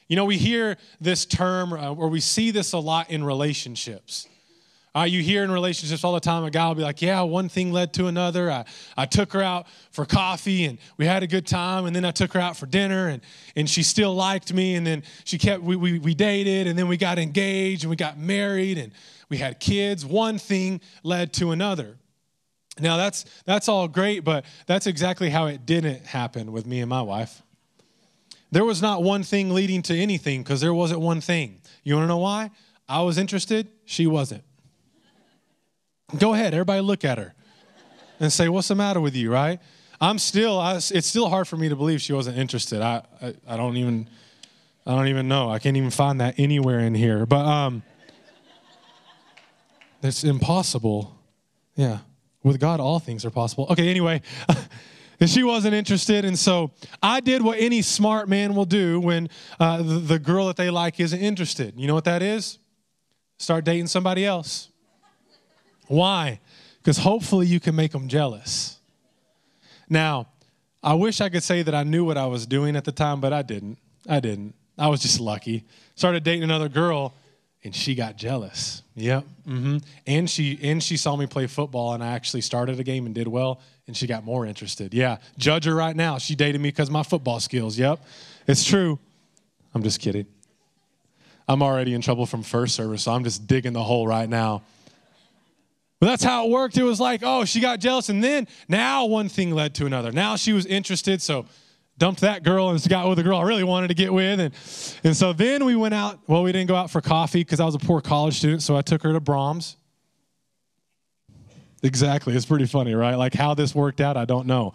You 0.07 0.15
know, 0.15 0.25
we 0.25 0.37
hear 0.37 0.77
this 1.01 1.25
term 1.25 1.73
uh, 1.73 1.93
or 1.93 2.07
we 2.09 2.19
see 2.19 2.51
this 2.51 2.73
a 2.73 2.77
lot 2.77 3.09
in 3.09 3.23
relationships. 3.23 4.27
Uh, 4.95 5.03
you 5.03 5.21
hear 5.21 5.43
in 5.43 5.51
relationships 5.51 6.05
all 6.05 6.13
the 6.13 6.21
time, 6.21 6.45
a 6.45 6.49
guy 6.49 6.67
will 6.67 6.75
be 6.75 6.81
like, 6.81 7.01
Yeah, 7.01 7.21
one 7.21 7.49
thing 7.49 7.73
led 7.73 7.93
to 7.95 8.07
another. 8.07 8.49
I, 8.49 8.65
I 8.95 9.05
took 9.05 9.33
her 9.33 9.41
out 9.41 9.67
for 9.91 10.05
coffee 10.05 10.65
and 10.65 10.79
we 10.97 11.05
had 11.05 11.21
a 11.21 11.27
good 11.27 11.45
time. 11.45 11.85
And 11.85 11.93
then 11.93 12.05
I 12.05 12.11
took 12.11 12.31
her 12.33 12.39
out 12.39 12.55
for 12.55 12.65
dinner 12.65 13.09
and, 13.09 13.21
and 13.57 13.69
she 13.69 13.83
still 13.83 14.15
liked 14.15 14.53
me. 14.53 14.75
And 14.75 14.87
then 14.87 15.03
she 15.25 15.37
kept, 15.37 15.63
we, 15.63 15.75
we, 15.75 15.99
we 15.99 16.13
dated 16.13 16.67
and 16.67 16.79
then 16.79 16.87
we 16.87 16.95
got 16.95 17.19
engaged 17.19 17.83
and 17.83 17.89
we 17.89 17.97
got 17.97 18.17
married 18.17 18.77
and 18.77 18.93
we 19.27 19.37
had 19.37 19.59
kids. 19.59 20.05
One 20.05 20.37
thing 20.37 20.79
led 21.03 21.33
to 21.33 21.51
another. 21.51 21.97
Now, 22.79 22.97
that's, 22.97 23.25
that's 23.45 23.67
all 23.67 23.87
great, 23.87 24.23
but 24.23 24.45
that's 24.65 24.87
exactly 24.87 25.29
how 25.29 25.47
it 25.47 25.65
didn't 25.65 26.05
happen 26.05 26.51
with 26.51 26.65
me 26.65 26.79
and 26.81 26.89
my 26.89 27.01
wife. 27.01 27.41
There 28.51 28.65
was 28.65 28.81
not 28.81 29.03
one 29.03 29.23
thing 29.23 29.49
leading 29.49 29.81
to 29.83 29.97
anything 29.97 30.43
because 30.43 30.61
there 30.61 30.73
wasn't 30.73 31.01
one 31.01 31.19
thing. 31.19 31.61
You 31.83 31.95
want 31.95 32.05
to 32.05 32.07
know 32.07 32.17
why? 32.17 32.51
I 32.87 33.01
was 33.01 33.17
interested, 33.17 33.67
she 33.85 34.07
wasn't. 34.07 34.43
Go 36.17 36.33
ahead, 36.33 36.53
everybody 36.53 36.81
look 36.81 37.03
at 37.03 37.17
her 37.17 37.33
and 38.19 38.31
say, 38.31 38.47
What's 38.47 38.67
the 38.67 38.75
matter 38.75 39.01
with 39.01 39.15
you, 39.15 39.31
right? 39.31 39.59
I'm 39.99 40.19
still, 40.19 40.59
I, 40.59 40.75
it's 40.75 41.07
still 41.07 41.29
hard 41.29 41.47
for 41.47 41.57
me 41.57 41.69
to 41.69 41.75
believe 41.75 42.01
she 42.01 42.13
wasn't 42.13 42.37
interested. 42.37 42.81
I, 42.81 43.03
I, 43.21 43.33
I, 43.47 43.57
don't 43.57 43.77
even, 43.77 44.09
I 44.85 44.93
don't 44.93 45.07
even 45.07 45.27
know. 45.27 45.49
I 45.49 45.59
can't 45.59 45.77
even 45.77 45.89
find 45.89 46.19
that 46.21 46.35
anywhere 46.37 46.79
in 46.79 46.93
here. 46.93 47.25
But 47.25 47.45
um, 47.45 47.83
it's 50.03 50.23
impossible. 50.23 51.17
Yeah. 51.75 51.99
With 52.43 52.59
God, 52.59 52.79
all 52.79 52.99
things 52.99 53.25
are 53.25 53.31
possible. 53.31 53.67
Okay, 53.71 53.89
anyway. 53.89 54.21
and 55.19 55.29
she 55.29 55.43
wasn't 55.43 55.73
interested. 55.73 56.25
And 56.25 56.37
so 56.37 56.71
I 57.01 57.21
did 57.21 57.41
what 57.41 57.57
any 57.59 57.81
smart 57.81 58.27
man 58.27 58.53
will 58.53 58.65
do 58.65 58.99
when 58.99 59.29
uh, 59.59 59.77
the, 59.77 59.99
the 59.99 60.19
girl 60.19 60.47
that 60.47 60.57
they 60.57 60.69
like 60.69 60.99
isn't 60.99 61.19
interested. 61.19 61.73
You 61.77 61.87
know 61.87 61.95
what 61.95 62.05
that 62.05 62.21
is? 62.21 62.59
Start 63.39 63.63
dating 63.63 63.87
somebody 63.87 64.25
else. 64.25 64.69
Why? 65.87 66.39
Because 66.79 66.97
hopefully 66.97 67.47
you 67.47 67.59
can 67.59 67.75
make 67.75 67.91
them 67.91 68.07
jealous. 68.07 68.79
Now, 69.89 70.27
I 70.83 70.93
wish 70.93 71.21
I 71.21 71.29
could 71.29 71.43
say 71.43 71.63
that 71.63 71.73
I 71.73 71.83
knew 71.83 72.05
what 72.05 72.17
I 72.17 72.27
was 72.27 72.45
doing 72.45 72.75
at 72.75 72.85
the 72.85 72.91
time, 72.91 73.19
but 73.19 73.33
I 73.33 73.41
didn't. 73.41 73.77
I 74.07 74.19
didn't. 74.19 74.53
I 74.77 74.87
was 74.87 75.01
just 75.01 75.19
lucky. 75.19 75.63
Started 75.95 76.23
dating 76.23 76.43
another 76.43 76.69
girl, 76.69 77.13
and 77.63 77.73
she 77.73 77.95
got 77.95 78.17
jealous. 78.17 78.83
Yep. 78.95 79.25
Mm-hmm. 79.47 79.77
And 80.05 80.29
she 80.29 80.59
and 80.61 80.83
she 80.83 80.97
saw 80.97 81.15
me 81.15 81.25
play 81.25 81.47
football, 81.47 81.93
and 81.93 82.03
I 82.03 82.13
actually 82.13 82.41
started 82.41 82.79
a 82.79 82.83
game 82.83 83.05
and 83.05 83.15
did 83.15 83.27
well, 83.27 83.61
and 83.87 83.97
she 83.97 84.05
got 84.05 84.23
more 84.23 84.45
interested. 84.45 84.93
Yeah. 84.93 85.17
Judge 85.37 85.65
her 85.65 85.73
right 85.73 85.95
now. 85.95 86.17
She 86.17 86.35
dated 86.35 86.61
me 86.61 86.69
because 86.69 86.91
my 86.91 87.03
football 87.03 87.39
skills. 87.39 87.79
Yep. 87.79 87.99
It's 88.47 88.63
true. 88.63 88.99
I'm 89.73 89.81
just 89.81 89.99
kidding. 89.99 90.27
I'm 91.47 91.61
already 91.61 91.93
in 91.93 92.01
trouble 92.01 92.25
from 92.25 92.43
first 92.43 92.75
service, 92.75 93.03
so 93.03 93.11
I'm 93.11 93.23
just 93.23 93.47
digging 93.47 93.73
the 93.73 93.83
hole 93.83 94.07
right 94.07 94.29
now. 94.29 94.63
But 96.05 96.11
that's 96.11 96.23
how 96.23 96.45
it 96.45 96.51
worked. 96.51 96.77
It 96.77 96.83
was 96.83 96.99
like, 96.99 97.21
oh, 97.23 97.45
she 97.45 97.59
got 97.59 97.79
jealous. 97.79 98.09
And 98.09 98.23
then 98.23 98.47
now 98.67 99.07
one 99.07 99.27
thing 99.27 99.55
led 99.55 99.73
to 99.73 99.87
another. 99.87 100.11
Now 100.11 100.35
she 100.35 100.53
was 100.53 100.67
interested. 100.67 101.19
So 101.19 101.47
dumped 101.97 102.21
that 102.21 102.43
girl 102.43 102.69
and 102.69 102.87
got 102.87 103.09
with 103.09 103.17
a 103.17 103.23
girl 103.23 103.39
I 103.39 103.41
really 103.41 103.63
wanted 103.63 103.87
to 103.87 103.95
get 103.95 104.13
with. 104.13 104.39
And, 104.39 104.53
and 105.03 105.17
so 105.17 105.33
then 105.33 105.65
we 105.65 105.75
went 105.75 105.95
out. 105.95 106.19
Well, 106.27 106.43
we 106.43 106.51
didn't 106.51 106.67
go 106.67 106.75
out 106.75 106.91
for 106.91 107.01
coffee 107.01 107.39
because 107.39 107.59
I 107.59 107.65
was 107.65 107.73
a 107.73 107.79
poor 107.79 108.01
college 108.01 108.37
student. 108.37 108.61
So 108.61 108.77
I 108.77 108.83
took 108.83 109.01
her 109.01 109.13
to 109.13 109.19
Braum's. 109.19 109.77
Exactly. 111.81 112.35
It's 112.35 112.45
pretty 112.45 112.67
funny, 112.67 112.93
right? 112.93 113.15
Like 113.15 113.33
how 113.33 113.55
this 113.55 113.73
worked 113.73 113.99
out, 113.99 114.15
I 114.15 114.25
don't 114.25 114.45
know. 114.45 114.73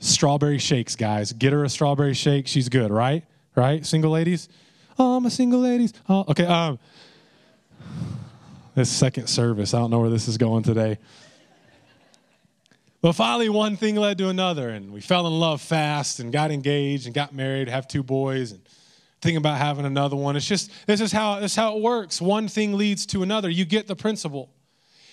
Strawberry 0.00 0.58
shakes, 0.58 0.96
guys. 0.96 1.32
Get 1.32 1.52
her 1.52 1.62
a 1.62 1.68
strawberry 1.68 2.14
shake. 2.14 2.48
She's 2.48 2.68
good, 2.68 2.90
right? 2.90 3.22
Right? 3.54 3.86
Single 3.86 4.10
ladies? 4.10 4.48
Oh, 4.98 5.18
I'm 5.18 5.24
a 5.24 5.30
single 5.30 5.60
ladies. 5.60 5.92
Oh, 6.08 6.24
okay. 6.30 6.46
Um, 6.46 6.80
this 8.74 8.90
second 8.90 9.28
service, 9.28 9.74
I 9.74 9.78
don't 9.78 9.90
know 9.90 10.00
where 10.00 10.10
this 10.10 10.28
is 10.28 10.36
going 10.36 10.62
today. 10.62 10.98
But 13.00 13.12
finally, 13.12 13.48
one 13.50 13.76
thing 13.76 13.96
led 13.96 14.18
to 14.18 14.28
another, 14.30 14.70
and 14.70 14.90
we 14.92 15.00
fell 15.00 15.26
in 15.26 15.38
love 15.38 15.60
fast 15.60 16.20
and 16.20 16.32
got 16.32 16.50
engaged 16.50 17.06
and 17.06 17.14
got 17.14 17.34
married, 17.34 17.68
have 17.68 17.86
two 17.86 18.02
boys, 18.02 18.52
and 18.52 18.62
thinking 19.20 19.36
about 19.36 19.58
having 19.58 19.84
another 19.84 20.16
one. 20.16 20.36
It's 20.36 20.46
just 20.46 20.70
this 20.86 21.00
is 21.00 21.12
how 21.12 21.38
this 21.40 21.52
is 21.52 21.56
how 21.56 21.76
it 21.76 21.82
works. 21.82 22.20
One 22.20 22.48
thing 22.48 22.74
leads 22.74 23.06
to 23.06 23.22
another. 23.22 23.48
You 23.48 23.64
get 23.64 23.86
the 23.86 23.96
principle. 23.96 24.50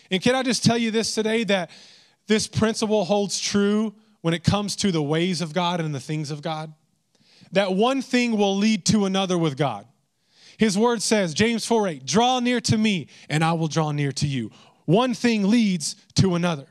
And 0.10 0.22
can 0.22 0.36
I 0.36 0.44
just 0.44 0.64
tell 0.64 0.78
you 0.78 0.92
this 0.92 1.14
today 1.14 1.44
that 1.46 1.70
this 2.28 2.48
principle 2.48 3.06
holds 3.06 3.40
true 3.40 3.94
when 4.22 4.34
it 4.34 4.44
comes 4.44 4.76
to 4.78 4.92
the 4.92 5.04
ways 5.04 5.42
of 5.42 5.54
God 5.54 5.80
and 5.82 5.94
the 5.94 6.00
things 6.00 6.32
of 6.32 6.42
God? 6.42 6.74
That 7.52 7.74
one 7.74 8.02
thing 8.02 8.38
will 8.38 8.56
lead 8.56 8.86
to 8.86 9.06
another 9.06 9.38
with 9.38 9.58
God. 9.58 9.86
His 10.62 10.78
word 10.78 11.02
says, 11.02 11.34
James 11.34 11.66
4 11.66 11.88
8, 11.88 12.06
draw 12.06 12.40
near 12.40 12.62
to 12.62 12.78
me 12.78 13.08
and 13.32 13.44
I 13.44 13.54
will 13.54 13.68
draw 13.68 13.92
near 13.92 14.12
to 14.12 14.28
you. 14.28 14.52
One 14.86 15.16
thing 15.16 15.50
leads 15.50 15.96
to 16.18 16.36
another. 16.36 16.68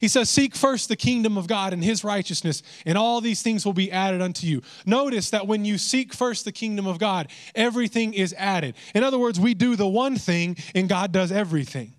He 0.00 0.06
says, 0.06 0.30
Seek 0.30 0.54
first 0.54 0.88
the 0.88 0.94
kingdom 0.94 1.36
of 1.36 1.48
God 1.48 1.72
and 1.72 1.82
his 1.82 2.04
righteousness, 2.04 2.62
and 2.86 2.96
all 2.96 3.20
these 3.20 3.42
things 3.42 3.66
will 3.66 3.72
be 3.72 3.90
added 3.90 4.22
unto 4.22 4.46
you. 4.46 4.62
Notice 4.86 5.30
that 5.30 5.48
when 5.48 5.64
you 5.64 5.78
seek 5.78 6.14
first 6.14 6.44
the 6.44 6.52
kingdom 6.52 6.86
of 6.86 7.00
God, 7.00 7.26
everything 7.56 8.14
is 8.14 8.32
added. 8.38 8.76
In 8.94 9.02
other 9.02 9.18
words, 9.18 9.40
we 9.40 9.52
do 9.52 9.74
the 9.74 9.88
one 9.88 10.14
thing 10.14 10.56
and 10.72 10.88
God 10.88 11.10
does 11.10 11.32
everything. 11.32 11.93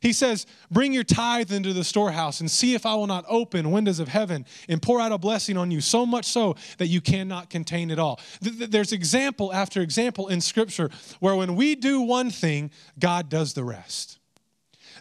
He 0.00 0.14
says, 0.14 0.46
Bring 0.70 0.92
your 0.92 1.04
tithe 1.04 1.52
into 1.52 1.72
the 1.72 1.84
storehouse 1.84 2.40
and 2.40 2.50
see 2.50 2.74
if 2.74 2.86
I 2.86 2.94
will 2.94 3.06
not 3.06 3.24
open 3.28 3.70
windows 3.70 4.00
of 4.00 4.08
heaven 4.08 4.46
and 4.68 4.80
pour 4.80 5.00
out 5.00 5.12
a 5.12 5.18
blessing 5.18 5.58
on 5.58 5.70
you, 5.70 5.80
so 5.80 6.06
much 6.06 6.24
so 6.24 6.56
that 6.78 6.86
you 6.86 7.00
cannot 7.00 7.50
contain 7.50 7.90
it 7.90 7.98
all. 7.98 8.18
There's 8.40 8.92
example 8.92 9.52
after 9.52 9.82
example 9.82 10.28
in 10.28 10.40
Scripture 10.40 10.90
where 11.20 11.36
when 11.36 11.54
we 11.54 11.74
do 11.74 12.00
one 12.00 12.30
thing, 12.30 12.70
God 12.98 13.28
does 13.28 13.52
the 13.52 13.64
rest. 13.64 14.18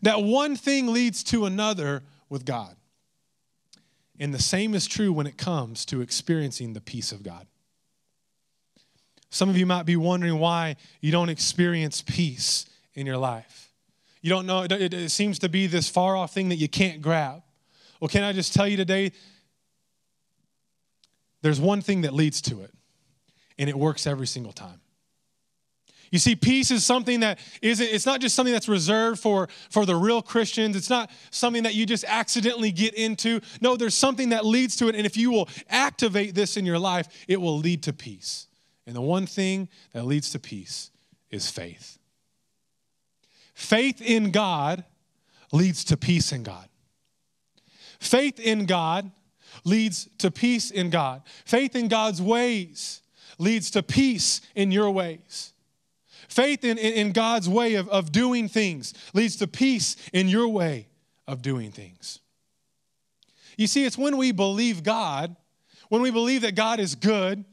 That 0.02 0.22
one 0.22 0.56
thing 0.56 0.92
leads 0.92 1.24
to 1.26 1.46
another 1.46 2.04
with 2.28 2.46
God. 2.46 2.76
And 4.20 4.34
the 4.34 4.42
same 4.42 4.76
is 4.76 4.86
true 4.86 5.14
when 5.14 5.28
it 5.28 5.38
comes 5.38 5.86
to 5.86 6.02
experiencing 6.02 6.74
the 6.74 6.82
peace 6.82 7.14
of 7.14 7.24
God. 7.24 7.48
Some 9.30 9.48
of 9.48 9.58
you 9.58 9.66
might 9.66 9.86
be 9.86 9.96
wondering 9.96 10.40
why 10.40 10.76
you 11.00 11.12
don't 11.12 11.30
experience 11.30 12.02
peace 12.02 12.66
in 12.96 13.06
your 13.06 13.18
life. 13.18 13.69
You 14.22 14.30
don't 14.30 14.46
know, 14.46 14.64
it, 14.64 14.94
it 14.94 15.12
seems 15.12 15.40
to 15.40 15.50
be 15.50 15.68
this 15.68 15.90
far 15.90 16.16
off 16.16 16.34
thing 16.34 16.50
that 16.50 16.58
you 16.58 16.68
can't 16.68 17.02
grab. 17.02 17.42
Well, 18.00 18.10
can 18.10 18.24
I 18.24 18.34
just 18.34 18.54
tell 18.54 18.68
you 18.68 18.78
today? 18.78 19.12
There's 21.42 21.60
one 21.60 21.82
thing 21.82 22.02
that 22.02 22.14
leads 22.14 22.42
to 22.44 22.62
it, 22.62 22.74
and 23.58 23.70
it 23.70 23.78
works 23.78 24.06
every 24.06 24.28
single 24.28 24.52
time. 24.52 24.82
You 26.12 26.18
see, 26.18 26.36
peace 26.36 26.72
is 26.72 26.84
something 26.84 27.20
that 27.20 27.40
isn't, 27.62 27.86
it's 27.86 28.06
not 28.06 28.20
just 28.20 28.36
something 28.36 28.52
that's 28.52 28.68
reserved 28.68 29.22
for, 29.22 29.48
for 29.70 29.86
the 29.86 29.96
real 29.96 30.24
Christians. 30.24 30.76
It's 30.76 30.90
not 30.90 31.12
something 31.30 31.64
that 31.64 31.76
you 31.76 31.86
just 31.86 32.04
accidentally 32.08 32.72
get 32.72 32.96
into. 32.96 33.42
No, 33.62 33.78
there's 33.78 33.94
something 33.94 34.30
that 34.30 34.44
leads 34.44 34.76
to 34.78 34.88
it. 34.88 34.96
And 34.96 35.06
if 35.06 35.16
you 35.16 35.30
will 35.30 35.48
activate 35.70 36.34
this 36.34 36.58
in 36.58 36.66
your 36.66 36.80
life, 36.80 37.08
it 37.28 37.40
will 37.40 37.60
lead 37.60 37.84
to 37.84 37.94
peace. 37.94 38.48
And 38.88 38.96
the 38.96 39.02
one 39.02 39.28
thing 39.28 39.70
that 39.94 40.06
leads 40.06 40.32
to 40.32 40.40
peace 40.40 40.90
is 41.30 41.52
faith. 41.52 41.99
Faith 43.60 44.02
in 44.02 44.32
God 44.32 44.86
leads 45.52 45.84
to 45.84 45.98
peace 45.98 46.32
in 46.32 46.44
God. 46.44 46.70
Faith 48.00 48.40
in 48.40 48.66
God 48.66 49.12
leads 49.66 50.08
to 50.20 50.32
peace 50.32 50.72
in 50.72 50.90
God. 50.90 51.24
Faith 51.44 51.76
in 51.76 51.90
God's 51.90 52.22
ways 52.22 53.02
leads 53.38 53.70
to 53.72 53.84
peace 53.84 54.40
in 54.56 54.72
your 54.72 54.90
ways. 54.90 55.52
Faith 56.30 56.64
in, 56.64 56.78
in, 56.78 56.94
in, 56.94 57.12
God's 57.12 57.50
way 57.50 57.76
of, 57.76 57.90
of 57.90 58.14
doing 58.14 58.48
things 58.48 58.94
leads 59.14 59.36
to 59.36 59.46
peace 59.46 59.98
in 60.14 60.30
your 60.30 60.48
way 60.48 60.88
of 61.28 61.42
doing 61.42 61.70
things. 61.70 62.20
You 63.58 63.68
see, 63.68 63.84
it's 63.84 63.98
when 63.98 64.16
we 64.16 64.32
believe 64.32 64.84
God, 64.84 65.36
when 65.90 66.02
we 66.02 66.12
believe 66.12 66.44
that 66.44 66.56
God 66.56 66.80
is 66.80 66.96
good, 66.96 67.44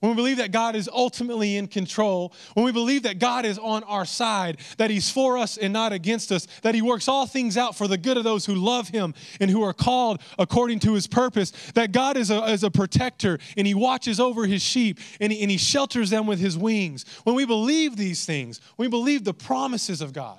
when 0.00 0.10
we 0.10 0.16
believe 0.16 0.36
that 0.38 0.52
God 0.52 0.76
is 0.76 0.88
ultimately 0.92 1.56
in 1.56 1.66
control, 1.66 2.32
when 2.54 2.64
we 2.64 2.72
believe 2.72 3.04
that 3.04 3.18
God 3.18 3.44
is 3.44 3.58
on 3.58 3.82
our 3.84 4.04
side, 4.04 4.58
that 4.78 4.90
He's 4.90 5.10
for 5.10 5.38
us 5.38 5.56
and 5.56 5.72
not 5.72 5.92
against 5.92 6.32
us, 6.32 6.46
that 6.62 6.74
He 6.74 6.82
works 6.82 7.08
all 7.08 7.26
things 7.26 7.56
out 7.56 7.76
for 7.76 7.88
the 7.88 7.98
good 7.98 8.16
of 8.16 8.24
those 8.24 8.46
who 8.46 8.54
love 8.54 8.88
Him 8.88 9.14
and 9.40 9.50
who 9.50 9.62
are 9.62 9.72
called 9.72 10.20
according 10.38 10.80
to 10.80 10.94
His 10.94 11.06
purpose, 11.06 11.50
that 11.74 11.92
God 11.92 12.16
is 12.16 12.30
a, 12.30 12.44
is 12.44 12.62
a 12.62 12.70
protector 12.70 13.38
and 13.56 13.66
He 13.66 13.74
watches 13.74 14.20
over 14.20 14.46
His 14.46 14.62
sheep 14.62 14.98
and 15.20 15.32
he, 15.32 15.42
and 15.42 15.50
he 15.50 15.56
shelters 15.56 16.10
them 16.10 16.26
with 16.26 16.38
His 16.38 16.56
wings. 16.56 17.04
When 17.24 17.34
we 17.34 17.44
believe 17.44 17.96
these 17.96 18.24
things, 18.24 18.60
we 18.76 18.88
believe 18.88 19.24
the 19.24 19.34
promises 19.34 20.00
of 20.00 20.12
God, 20.12 20.38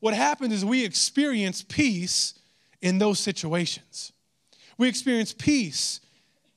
what 0.00 0.14
happens 0.14 0.52
is 0.52 0.64
we 0.64 0.84
experience 0.84 1.62
peace 1.62 2.34
in 2.80 2.98
those 2.98 3.20
situations. 3.20 4.12
We 4.76 4.88
experience 4.88 5.32
peace 5.32 6.00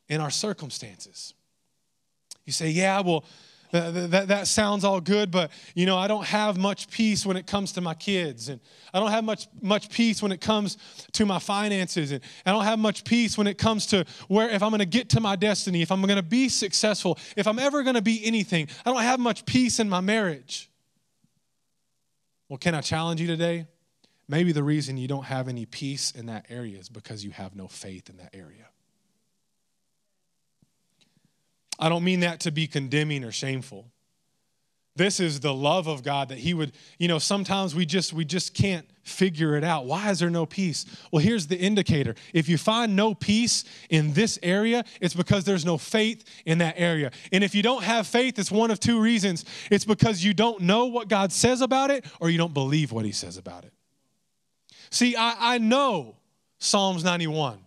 in 0.09 0.19
our 0.19 0.31
circumstances. 0.31 1.33
You 2.45 2.53
say, 2.53 2.69
yeah, 2.69 3.01
well, 3.01 3.25
that, 3.71 4.11
that, 4.11 4.27
that, 4.29 4.47
sounds 4.47 4.83
all 4.83 5.01
good, 5.01 5.31
but 5.31 5.51
you 5.73 5.85
know, 5.85 5.97
I 5.97 6.07
don't 6.07 6.25
have 6.25 6.57
much 6.57 6.89
peace 6.89 7.25
when 7.25 7.35
it 7.35 7.45
comes 7.45 7.73
to 7.73 7.81
my 7.81 7.93
kids, 7.93 8.47
and 8.47 8.61
I 8.93 8.99
don't 8.99 9.11
have 9.11 9.23
much 9.23 9.47
much 9.61 9.89
peace 9.89 10.21
when 10.21 10.31
it 10.31 10.39
comes 10.39 10.77
to 11.13 11.25
my 11.25 11.39
finances, 11.39 12.11
and 12.11 12.21
I 12.45 12.51
don't 12.51 12.63
have 12.63 12.79
much 12.79 13.03
peace 13.03 13.37
when 13.37 13.47
it 13.47 13.57
comes 13.57 13.87
to 13.87 14.05
where 14.27 14.49
if 14.49 14.63
I'm 14.63 14.69
going 14.69 14.79
to 14.79 14.85
get 14.85 15.09
to 15.09 15.19
my 15.19 15.35
destiny, 15.35 15.81
if 15.81 15.91
I'm 15.91 16.01
going 16.01 16.15
to 16.15 16.23
be 16.23 16.47
successful, 16.47 17.17
if 17.35 17.47
I'm 17.47 17.59
ever 17.59 17.83
going 17.83 17.95
to 17.95 18.01
be 18.01 18.25
anything. 18.25 18.69
I 18.85 18.91
don't 18.91 19.01
have 19.01 19.19
much 19.19 19.45
peace 19.45 19.79
in 19.79 19.89
my 19.89 19.99
marriage. 19.99 20.69
Well, 22.47 22.57
can 22.57 22.75
I 22.75 22.81
challenge 22.81 23.19
you 23.19 23.27
today? 23.27 23.65
Maybe 24.27 24.51
the 24.51 24.63
reason 24.63 24.97
you 24.97 25.07
don't 25.07 25.25
have 25.25 25.47
any 25.47 25.65
peace 25.65 26.11
in 26.11 26.27
that 26.27 26.45
area 26.49 26.77
is 26.77 26.89
because 26.89 27.23
you 27.23 27.31
have 27.31 27.55
no 27.55 27.67
faith 27.67 28.09
in 28.09 28.17
that 28.17 28.33
area. 28.33 28.69
I 31.77 31.89
don't 31.89 32.03
mean 32.03 32.21
that 32.21 32.41
to 32.41 32.51
be 32.51 32.67
condemning 32.67 33.23
or 33.23 33.31
shameful. 33.31 33.91
This 34.97 35.19
is 35.19 35.41
the 35.41 35.53
love 35.53 35.87
of 35.87 36.03
God 36.03 36.29
that 36.29 36.37
he 36.37 36.53
would, 36.53 36.71
you 36.97 37.09
know, 37.09 37.19
sometimes 37.19 37.75
we 37.75 37.85
just 37.85 38.13
we 38.13 38.23
just 38.23 38.53
can't 38.53 38.87
figure 39.03 39.57
it 39.57 39.63
out. 39.63 39.85
Why 39.85 40.09
is 40.09 40.19
there 40.19 40.29
no 40.29 40.45
peace? 40.45 40.85
Well, 41.11 41.21
here's 41.21 41.47
the 41.47 41.57
indicator. 41.57 42.15
If 42.33 42.47
you 42.47 42.57
find 42.57 42.95
no 42.95 43.13
peace 43.13 43.65
in 43.89 44.13
this 44.13 44.39
area, 44.41 44.85
it's 45.01 45.13
because 45.13 45.43
there's 45.43 45.65
no 45.65 45.77
faith 45.77 46.23
in 46.45 46.59
that 46.59 46.75
area. 46.77 47.11
And 47.33 47.43
if 47.43 47.53
you 47.53 47.61
don't 47.61 47.83
have 47.83 48.07
faith, 48.07 48.39
it's 48.39 48.49
one 48.49 48.71
of 48.71 48.79
two 48.79 49.01
reasons. 49.01 49.43
It's 49.69 49.83
because 49.83 50.23
you 50.23 50.33
don't 50.33 50.61
know 50.61 50.85
what 50.85 51.09
God 51.09 51.33
says 51.33 51.59
about 51.59 51.91
it 51.91 52.05
or 52.21 52.29
you 52.29 52.37
don't 52.37 52.53
believe 52.53 52.93
what 52.93 53.03
he 53.03 53.11
says 53.11 53.35
about 53.35 53.65
it. 53.65 53.73
See, 54.91 55.17
I, 55.17 55.55
I 55.55 55.57
know 55.57 56.15
Psalms 56.57 57.03
91. 57.03 57.59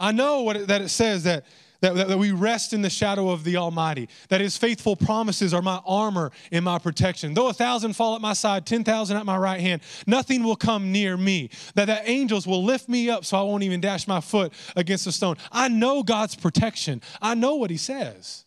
I 0.00 0.12
know 0.12 0.42
what 0.42 0.56
it, 0.56 0.68
that 0.68 0.80
it 0.80 0.88
says 0.88 1.24
that 1.24 1.44
that, 1.80 1.94
that, 1.94 2.08
that, 2.08 2.18
we 2.18 2.32
rest 2.32 2.72
in 2.72 2.82
the 2.82 2.90
shadow 2.90 3.30
of 3.30 3.44
the 3.44 3.56
Almighty, 3.56 4.08
that 4.28 4.40
His 4.40 4.56
faithful 4.56 4.96
promises 4.96 5.54
are 5.54 5.62
my 5.62 5.80
armor 5.86 6.30
and 6.52 6.64
my 6.64 6.78
protection. 6.78 7.34
Though 7.34 7.48
a 7.48 7.52
thousand 7.52 7.94
fall 7.94 8.14
at 8.14 8.20
my 8.20 8.34
side, 8.34 8.66
10,000 8.66 9.16
at 9.16 9.26
my 9.26 9.36
right 9.36 9.60
hand, 9.60 9.82
nothing 10.06 10.44
will 10.44 10.56
come 10.56 10.92
near 10.92 11.16
me. 11.16 11.50
That, 11.74 11.86
that 11.86 12.02
angels 12.04 12.46
will 12.46 12.62
lift 12.62 12.88
me 12.88 13.08
up 13.08 13.24
so 13.24 13.38
I 13.38 13.42
won't 13.42 13.62
even 13.62 13.80
dash 13.80 14.06
my 14.06 14.20
foot 14.20 14.52
against 14.76 15.06
a 15.06 15.12
stone. 15.12 15.36
I 15.50 15.68
know 15.68 16.02
God's 16.02 16.34
protection, 16.34 17.02
I 17.20 17.34
know 17.34 17.54
what 17.54 17.70
He 17.70 17.76
says. 17.76 18.44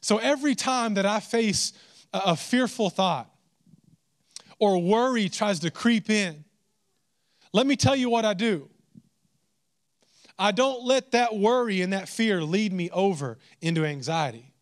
So 0.00 0.18
every 0.18 0.54
time 0.54 0.94
that 0.94 1.06
I 1.06 1.20
face 1.20 1.72
a, 2.12 2.20
a 2.26 2.36
fearful 2.36 2.88
thought 2.88 3.30
or 4.58 4.80
worry 4.80 5.28
tries 5.28 5.60
to 5.60 5.70
creep 5.70 6.08
in, 6.08 6.44
let 7.52 7.66
me 7.66 7.76
tell 7.76 7.96
you 7.96 8.08
what 8.10 8.24
I 8.24 8.34
do. 8.34 8.68
I 10.38 10.52
don't 10.52 10.84
let 10.84 11.12
that 11.12 11.34
worry 11.34 11.82
and 11.82 11.92
that 11.92 12.08
fear 12.08 12.42
lead 12.42 12.72
me 12.72 12.90
over 12.90 13.38
into 13.60 13.84
anxiety. 13.84 14.52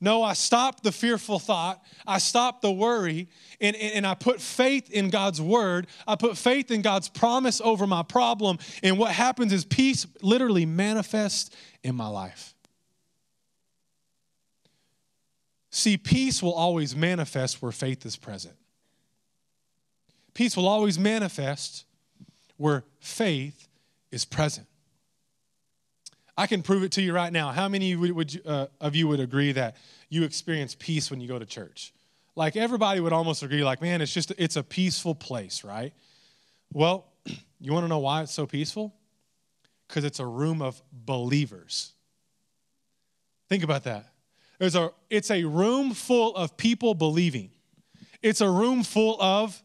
No, 0.00 0.22
I 0.22 0.32
stop 0.32 0.82
the 0.82 0.92
fearful 0.92 1.38
thought. 1.38 1.82
I 2.06 2.18
stop 2.18 2.62
the 2.62 2.72
worry, 2.72 3.28
and, 3.60 3.76
and, 3.76 4.06
I 4.06 4.14
put 4.14 4.40
faith 4.40 4.90
in 4.90 5.10
God's 5.10 5.42
word. 5.42 5.88
I 6.08 6.16
put 6.16 6.38
faith 6.38 6.70
in 6.70 6.80
God's 6.80 7.10
promise 7.10 7.60
over 7.60 7.86
my 7.86 8.02
problem. 8.02 8.58
And 8.82 8.98
what 8.98 9.12
happens 9.12 9.52
is 9.52 9.66
peace 9.66 10.06
literally 10.22 10.64
manifests 10.64 11.54
in 11.82 11.94
my 11.94 12.08
life. 12.08 12.54
See, 15.70 15.98
peace 15.98 16.42
will 16.42 16.54
always 16.54 16.96
manifest 16.96 17.60
where 17.60 17.70
faith 17.70 18.06
is 18.06 18.16
present. 18.16 18.54
Peace 20.32 20.56
will 20.56 20.66
always 20.66 20.98
manifest 20.98 21.84
where 22.56 22.84
faith 23.00 23.68
is 24.10 24.24
present. 24.24 24.66
I 26.40 26.46
can 26.46 26.62
prove 26.62 26.82
it 26.82 26.92
to 26.92 27.02
you 27.02 27.12
right 27.12 27.32
now. 27.32 27.50
How 27.50 27.68
many 27.68 27.94
would, 27.96 28.12
would 28.12 28.42
uh, 28.46 28.66
of 28.80 28.96
you 28.96 29.08
would 29.08 29.20
agree 29.20 29.52
that 29.52 29.76
you 30.08 30.24
experience 30.24 30.74
peace 30.78 31.10
when 31.10 31.20
you 31.20 31.28
go 31.28 31.38
to 31.38 31.46
church? 31.46 31.92
like 32.36 32.56
everybody 32.56 33.00
would 33.00 33.12
almost 33.12 33.42
agree, 33.42 33.62
like, 33.62 33.82
man, 33.82 34.00
it's 34.00 34.14
just, 34.14 34.32
it's 34.38 34.56
a 34.56 34.62
peaceful 34.62 35.14
place, 35.14 35.64
right? 35.64 35.92
Well, 36.72 37.06
you 37.60 37.72
want 37.72 37.84
to 37.84 37.88
know 37.88 37.98
why 37.98 38.22
it's 38.22 38.32
so 38.32 38.46
peaceful? 38.46 38.94
Because 39.86 40.04
it's 40.04 40.20
a 40.20 40.26
room 40.26 40.62
of 40.62 40.80
believers. 40.90 41.92
Think 43.48 43.64
about 43.64 43.84
that. 43.84 44.06
There's 44.58 44.76
a, 44.76 44.90
it's 45.08 45.30
a 45.30 45.44
room 45.44 45.92
full 45.92 46.36
of 46.36 46.56
people 46.56 46.94
believing. 46.94 47.50
It's 48.22 48.40
a 48.40 48.48
room 48.48 48.84
full 48.84 49.20
of 49.20 49.62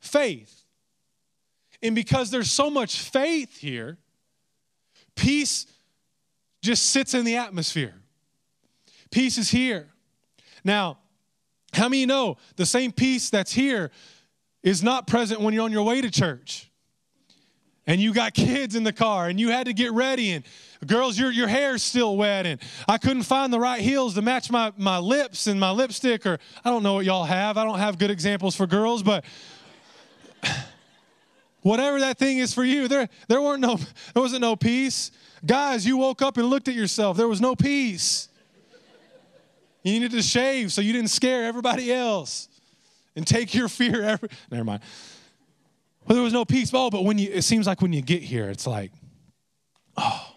faith. 0.00 0.64
And 1.82 1.94
because 1.94 2.30
there's 2.30 2.50
so 2.50 2.70
much 2.70 3.00
faith 3.00 3.58
here, 3.58 3.98
peace 5.14 5.66
just 6.64 6.90
sits 6.90 7.14
in 7.14 7.24
the 7.24 7.36
atmosphere. 7.36 7.94
Peace 9.10 9.38
is 9.38 9.50
here. 9.50 9.88
Now, 10.64 10.98
how 11.74 11.88
many 11.88 12.06
know 12.06 12.38
the 12.56 12.66
same 12.66 12.90
peace 12.90 13.30
that's 13.30 13.52
here 13.52 13.90
is 14.62 14.82
not 14.82 15.06
present 15.06 15.40
when 15.40 15.52
you're 15.54 15.64
on 15.64 15.72
your 15.72 15.84
way 15.84 16.00
to 16.00 16.10
church? 16.10 16.70
And 17.86 18.00
you 18.00 18.14
got 18.14 18.32
kids 18.32 18.76
in 18.76 18.82
the 18.82 18.94
car 18.94 19.28
and 19.28 19.38
you 19.38 19.50
had 19.50 19.66
to 19.66 19.74
get 19.74 19.92
ready 19.92 20.30
and 20.30 20.42
girls 20.86 21.18
your, 21.18 21.30
your 21.30 21.48
hair's 21.48 21.82
still 21.82 22.16
wet 22.16 22.46
and 22.46 22.58
I 22.88 22.96
couldn't 22.96 23.24
find 23.24 23.52
the 23.52 23.60
right 23.60 23.80
heels 23.80 24.14
to 24.14 24.22
match 24.22 24.50
my, 24.50 24.72
my 24.78 24.98
lips 24.98 25.46
and 25.46 25.60
my 25.60 25.70
lipstick 25.70 26.24
or 26.24 26.38
I 26.64 26.70
don't 26.70 26.82
know 26.82 26.94
what 26.94 27.04
y'all 27.04 27.24
have. 27.24 27.58
I 27.58 27.64
don't 27.64 27.78
have 27.78 27.98
good 27.98 28.10
examples 28.10 28.56
for 28.56 28.66
girls, 28.66 29.02
but 29.02 29.26
whatever 31.60 32.00
that 32.00 32.16
thing 32.16 32.38
is 32.38 32.54
for 32.54 32.64
you, 32.64 32.88
there, 32.88 33.10
there 33.28 33.42
weren't 33.42 33.60
no 33.60 33.76
there 33.76 34.22
wasn't 34.22 34.40
no 34.40 34.56
peace. 34.56 35.10
Guys, 35.44 35.86
you 35.86 35.96
woke 35.96 36.22
up 36.22 36.36
and 36.36 36.46
looked 36.46 36.68
at 36.68 36.74
yourself. 36.74 37.16
There 37.16 37.28
was 37.28 37.40
no 37.40 37.54
peace. 37.54 38.28
You 39.82 39.92
needed 39.92 40.12
to 40.12 40.22
shave 40.22 40.72
so 40.72 40.80
you 40.80 40.92
didn't 40.92 41.10
scare 41.10 41.44
everybody 41.44 41.92
else 41.92 42.48
and 43.14 43.26
take 43.26 43.54
your 43.54 43.68
fear. 43.68 44.02
Every, 44.04 44.28
never 44.50 44.64
mind. 44.64 44.82
Well, 46.06 46.14
there 46.14 46.24
was 46.24 46.32
no 46.32 46.44
peace. 46.44 46.70
Oh, 46.72 46.90
but 46.90 47.04
when 47.04 47.18
you, 47.18 47.30
it 47.30 47.42
seems 47.42 47.66
like 47.66 47.82
when 47.82 47.92
you 47.92 48.02
get 48.02 48.22
here, 48.22 48.48
it's 48.48 48.66
like, 48.66 48.92
oh. 49.96 50.30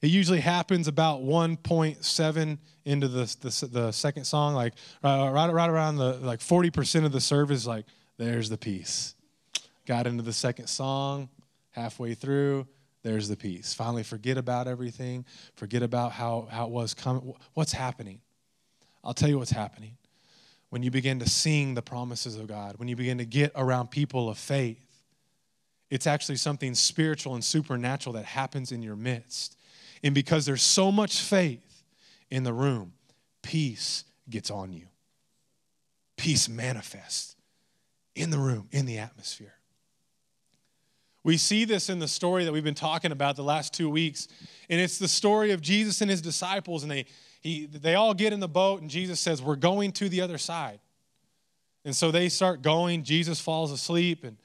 It 0.00 0.08
usually 0.08 0.38
happens 0.38 0.86
about 0.86 1.22
1.7 1.22 2.58
into 2.84 3.08
the, 3.08 3.36
the, 3.40 3.66
the 3.66 3.92
second 3.92 4.24
song, 4.24 4.54
like 4.54 4.74
uh, 5.02 5.28
right, 5.32 5.52
right 5.52 5.68
around 5.68 5.96
the 5.96 6.14
like 6.14 6.38
40% 6.38 7.04
of 7.04 7.10
the 7.10 7.20
service, 7.20 7.66
like 7.66 7.84
there's 8.16 8.48
the 8.48 8.56
peace. 8.56 9.16
Got 9.86 10.06
into 10.06 10.22
the 10.22 10.32
second 10.32 10.68
song, 10.68 11.28
halfway 11.72 12.14
through, 12.14 12.68
there's 13.02 13.28
the 13.28 13.36
peace. 13.36 13.74
Finally, 13.74 14.02
forget 14.02 14.36
about 14.36 14.66
everything, 14.66 15.24
forget 15.54 15.82
about 15.82 16.12
how, 16.12 16.48
how 16.50 16.66
it 16.66 16.70
was 16.70 16.94
coming. 16.94 17.32
What's 17.54 17.72
happening? 17.72 18.20
I'll 19.04 19.14
tell 19.14 19.28
you 19.28 19.38
what's 19.38 19.50
happening. 19.50 19.96
When 20.70 20.82
you 20.82 20.90
begin 20.90 21.18
to 21.20 21.28
sing 21.28 21.74
the 21.74 21.82
promises 21.82 22.36
of 22.36 22.46
God, 22.46 22.76
when 22.76 22.88
you 22.88 22.96
begin 22.96 23.18
to 23.18 23.24
get 23.24 23.52
around 23.54 23.90
people 23.90 24.28
of 24.28 24.36
faith, 24.36 24.84
it's 25.90 26.06
actually 26.06 26.36
something 26.36 26.74
spiritual 26.74 27.34
and 27.34 27.42
supernatural 27.42 28.12
that 28.14 28.26
happens 28.26 28.72
in 28.72 28.82
your 28.82 28.96
midst. 28.96 29.56
And 30.02 30.14
because 30.14 30.44
there's 30.44 30.62
so 30.62 30.92
much 30.92 31.20
faith 31.20 31.82
in 32.30 32.44
the 32.44 32.52
room, 32.52 32.92
peace 33.42 34.04
gets 34.28 34.50
on 34.50 34.72
you. 34.72 34.86
Peace 36.16 36.48
manifests 36.48 37.36
in 38.14 38.30
the 38.30 38.38
room, 38.38 38.68
in 38.70 38.84
the 38.84 38.98
atmosphere. 38.98 39.54
We 41.28 41.36
see 41.36 41.66
this 41.66 41.90
in 41.90 41.98
the 41.98 42.08
story 42.08 42.46
that 42.46 42.52
we've 42.54 42.64
been 42.64 42.72
talking 42.72 43.12
about 43.12 43.36
the 43.36 43.42
last 43.42 43.74
two 43.74 43.90
weeks, 43.90 44.28
and 44.70 44.80
it's 44.80 44.98
the 44.98 45.06
story 45.06 45.50
of 45.50 45.60
Jesus 45.60 46.00
and 46.00 46.10
his 46.10 46.22
disciples, 46.22 46.82
and 46.82 46.90
they 46.90 47.04
he, 47.42 47.66
they 47.66 47.96
all 47.96 48.14
get 48.14 48.32
in 48.32 48.40
the 48.40 48.48
boat, 48.48 48.80
and 48.80 48.88
Jesus 48.88 49.20
says, 49.20 49.42
We're 49.42 49.56
going 49.56 49.92
to 49.92 50.08
the 50.08 50.22
other 50.22 50.38
side. 50.38 50.80
And 51.84 51.94
so 51.94 52.10
they 52.10 52.30
start 52.30 52.62
going. 52.62 53.02
Jesus 53.02 53.42
falls 53.42 53.72
asleep, 53.72 54.24
and, 54.24 54.38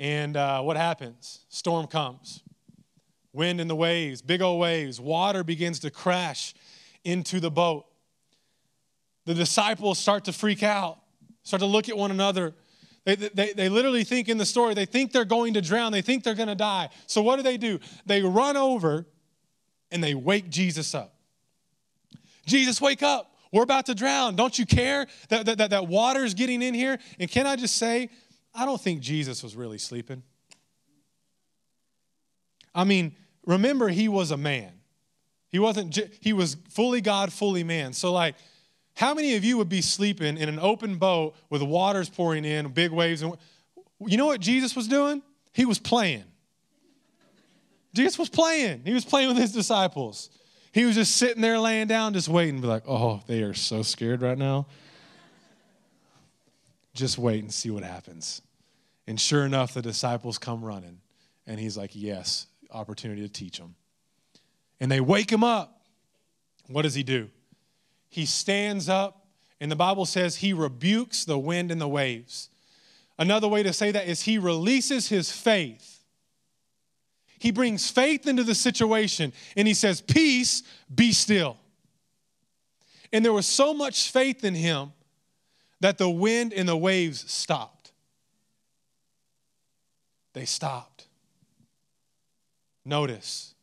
and 0.00 0.36
uh, 0.36 0.62
what 0.62 0.76
happens? 0.76 1.44
Storm 1.48 1.86
comes. 1.86 2.42
Wind 3.32 3.60
in 3.60 3.68
the 3.68 3.76
waves, 3.76 4.20
big 4.20 4.42
old 4.42 4.58
waves. 4.58 5.00
Water 5.00 5.44
begins 5.44 5.78
to 5.78 5.92
crash 5.92 6.54
into 7.04 7.38
the 7.38 7.52
boat. 7.52 7.86
The 9.26 9.34
disciples 9.34 10.00
start 10.00 10.24
to 10.24 10.32
freak 10.32 10.64
out, 10.64 10.98
start 11.44 11.60
to 11.60 11.66
look 11.66 11.88
at 11.88 11.96
one 11.96 12.10
another. 12.10 12.52
They, 13.06 13.14
they, 13.14 13.52
they 13.52 13.68
literally 13.68 14.02
think 14.02 14.28
in 14.28 14.36
the 14.36 14.44
story, 14.44 14.74
they 14.74 14.84
think 14.84 15.12
they're 15.12 15.24
going 15.24 15.54
to 15.54 15.62
drown, 15.62 15.92
they 15.92 16.02
think 16.02 16.24
they're 16.24 16.34
going 16.34 16.48
to 16.48 16.56
die. 16.56 16.90
So 17.06 17.22
what 17.22 17.36
do 17.36 17.42
they 17.42 17.56
do? 17.56 17.78
They 18.04 18.20
run 18.20 18.56
over 18.56 19.06
and 19.92 20.02
they 20.02 20.14
wake 20.14 20.50
Jesus 20.50 20.92
up. 20.94 21.14
Jesus, 22.46 22.80
wake 22.80 23.04
up. 23.04 23.32
We're 23.52 23.62
about 23.62 23.86
to 23.86 23.94
drown. 23.94 24.34
Don't 24.34 24.58
you 24.58 24.66
care 24.66 25.06
that, 25.28 25.46
that, 25.46 25.58
that, 25.58 25.70
that 25.70 25.86
water 25.86 26.24
is 26.24 26.34
getting 26.34 26.62
in 26.62 26.74
here? 26.74 26.98
And 27.20 27.30
can 27.30 27.46
I 27.46 27.54
just 27.54 27.76
say, 27.76 28.10
I 28.52 28.64
don't 28.64 28.80
think 28.80 29.00
Jesus 29.00 29.42
was 29.42 29.54
really 29.54 29.78
sleeping. 29.78 30.24
I 32.74 32.82
mean, 32.84 33.14
remember, 33.46 33.88
he 33.88 34.08
was 34.08 34.32
a 34.32 34.36
man. 34.36 34.72
He 35.48 35.60
wasn't, 35.60 35.98
he 36.20 36.32
was 36.32 36.56
fully 36.70 37.00
God, 37.00 37.32
fully 37.32 37.62
man. 37.62 37.92
So, 37.92 38.12
like, 38.12 38.34
how 38.96 39.12
many 39.12 39.36
of 39.36 39.44
you 39.44 39.58
would 39.58 39.68
be 39.68 39.82
sleeping 39.82 40.38
in 40.38 40.48
an 40.48 40.58
open 40.58 40.96
boat 40.96 41.36
with 41.50 41.62
waters 41.62 42.08
pouring 42.08 42.46
in, 42.46 42.68
big 42.68 42.90
waves? 42.90 43.20
And 43.20 43.36
you 44.00 44.16
know 44.16 44.24
what 44.24 44.40
Jesus 44.40 44.74
was 44.74 44.88
doing? 44.88 45.22
He 45.52 45.66
was 45.66 45.78
playing. 45.78 46.24
Jesus 47.94 48.18
was 48.18 48.30
playing. 48.30 48.82
He 48.86 48.94
was 48.94 49.04
playing 49.04 49.28
with 49.28 49.36
his 49.36 49.52
disciples. 49.52 50.30
He 50.72 50.86
was 50.86 50.94
just 50.94 51.16
sitting 51.16 51.42
there 51.42 51.58
laying 51.58 51.88
down, 51.88 52.14
just 52.14 52.28
waiting, 52.28 52.60
be 52.62 52.66
like, 52.66 52.84
oh, 52.88 53.20
they 53.26 53.42
are 53.42 53.54
so 53.54 53.82
scared 53.82 54.22
right 54.22 54.36
now. 54.36 54.66
just 56.94 57.18
wait 57.18 57.42
and 57.42 57.52
see 57.52 57.70
what 57.70 57.82
happens. 57.82 58.40
And 59.06 59.20
sure 59.20 59.44
enough, 59.44 59.74
the 59.74 59.82
disciples 59.82 60.38
come 60.38 60.64
running. 60.64 61.00
And 61.46 61.60
he's 61.60 61.76
like, 61.76 61.90
yes, 61.92 62.46
opportunity 62.70 63.20
to 63.22 63.28
teach 63.28 63.58
them. 63.58 63.74
And 64.80 64.90
they 64.90 65.00
wake 65.00 65.30
him 65.30 65.44
up. 65.44 65.82
What 66.68 66.82
does 66.82 66.94
he 66.94 67.02
do? 67.02 67.28
He 68.08 68.26
stands 68.26 68.88
up, 68.88 69.26
and 69.60 69.70
the 69.70 69.76
Bible 69.76 70.06
says 70.06 70.36
he 70.36 70.52
rebukes 70.52 71.24
the 71.24 71.38
wind 71.38 71.70
and 71.70 71.80
the 71.80 71.88
waves. 71.88 72.48
Another 73.18 73.48
way 73.48 73.62
to 73.62 73.72
say 73.72 73.90
that 73.90 74.06
is 74.06 74.22
he 74.22 74.38
releases 74.38 75.08
his 75.08 75.32
faith 75.32 75.96
he 77.38 77.50
brings 77.50 77.90
faith 77.90 78.26
into 78.26 78.44
the 78.44 78.54
situation 78.54 79.32
and 79.56 79.68
he 79.68 79.74
says, 79.74 80.00
Peace, 80.00 80.62
be 80.92 81.12
still. 81.12 81.58
And 83.12 83.24
there 83.24 83.32
was 83.32 83.46
so 83.46 83.74
much 83.74 84.10
faith 84.10 84.44
in 84.44 84.54
him 84.54 84.92
that 85.80 85.98
the 85.98 86.10
wind 86.10 86.52
and 86.52 86.68
the 86.68 86.76
waves 86.76 87.30
stopped. 87.30 87.92
They 90.32 90.44
stopped. 90.44 91.06
Notice, 92.84 93.54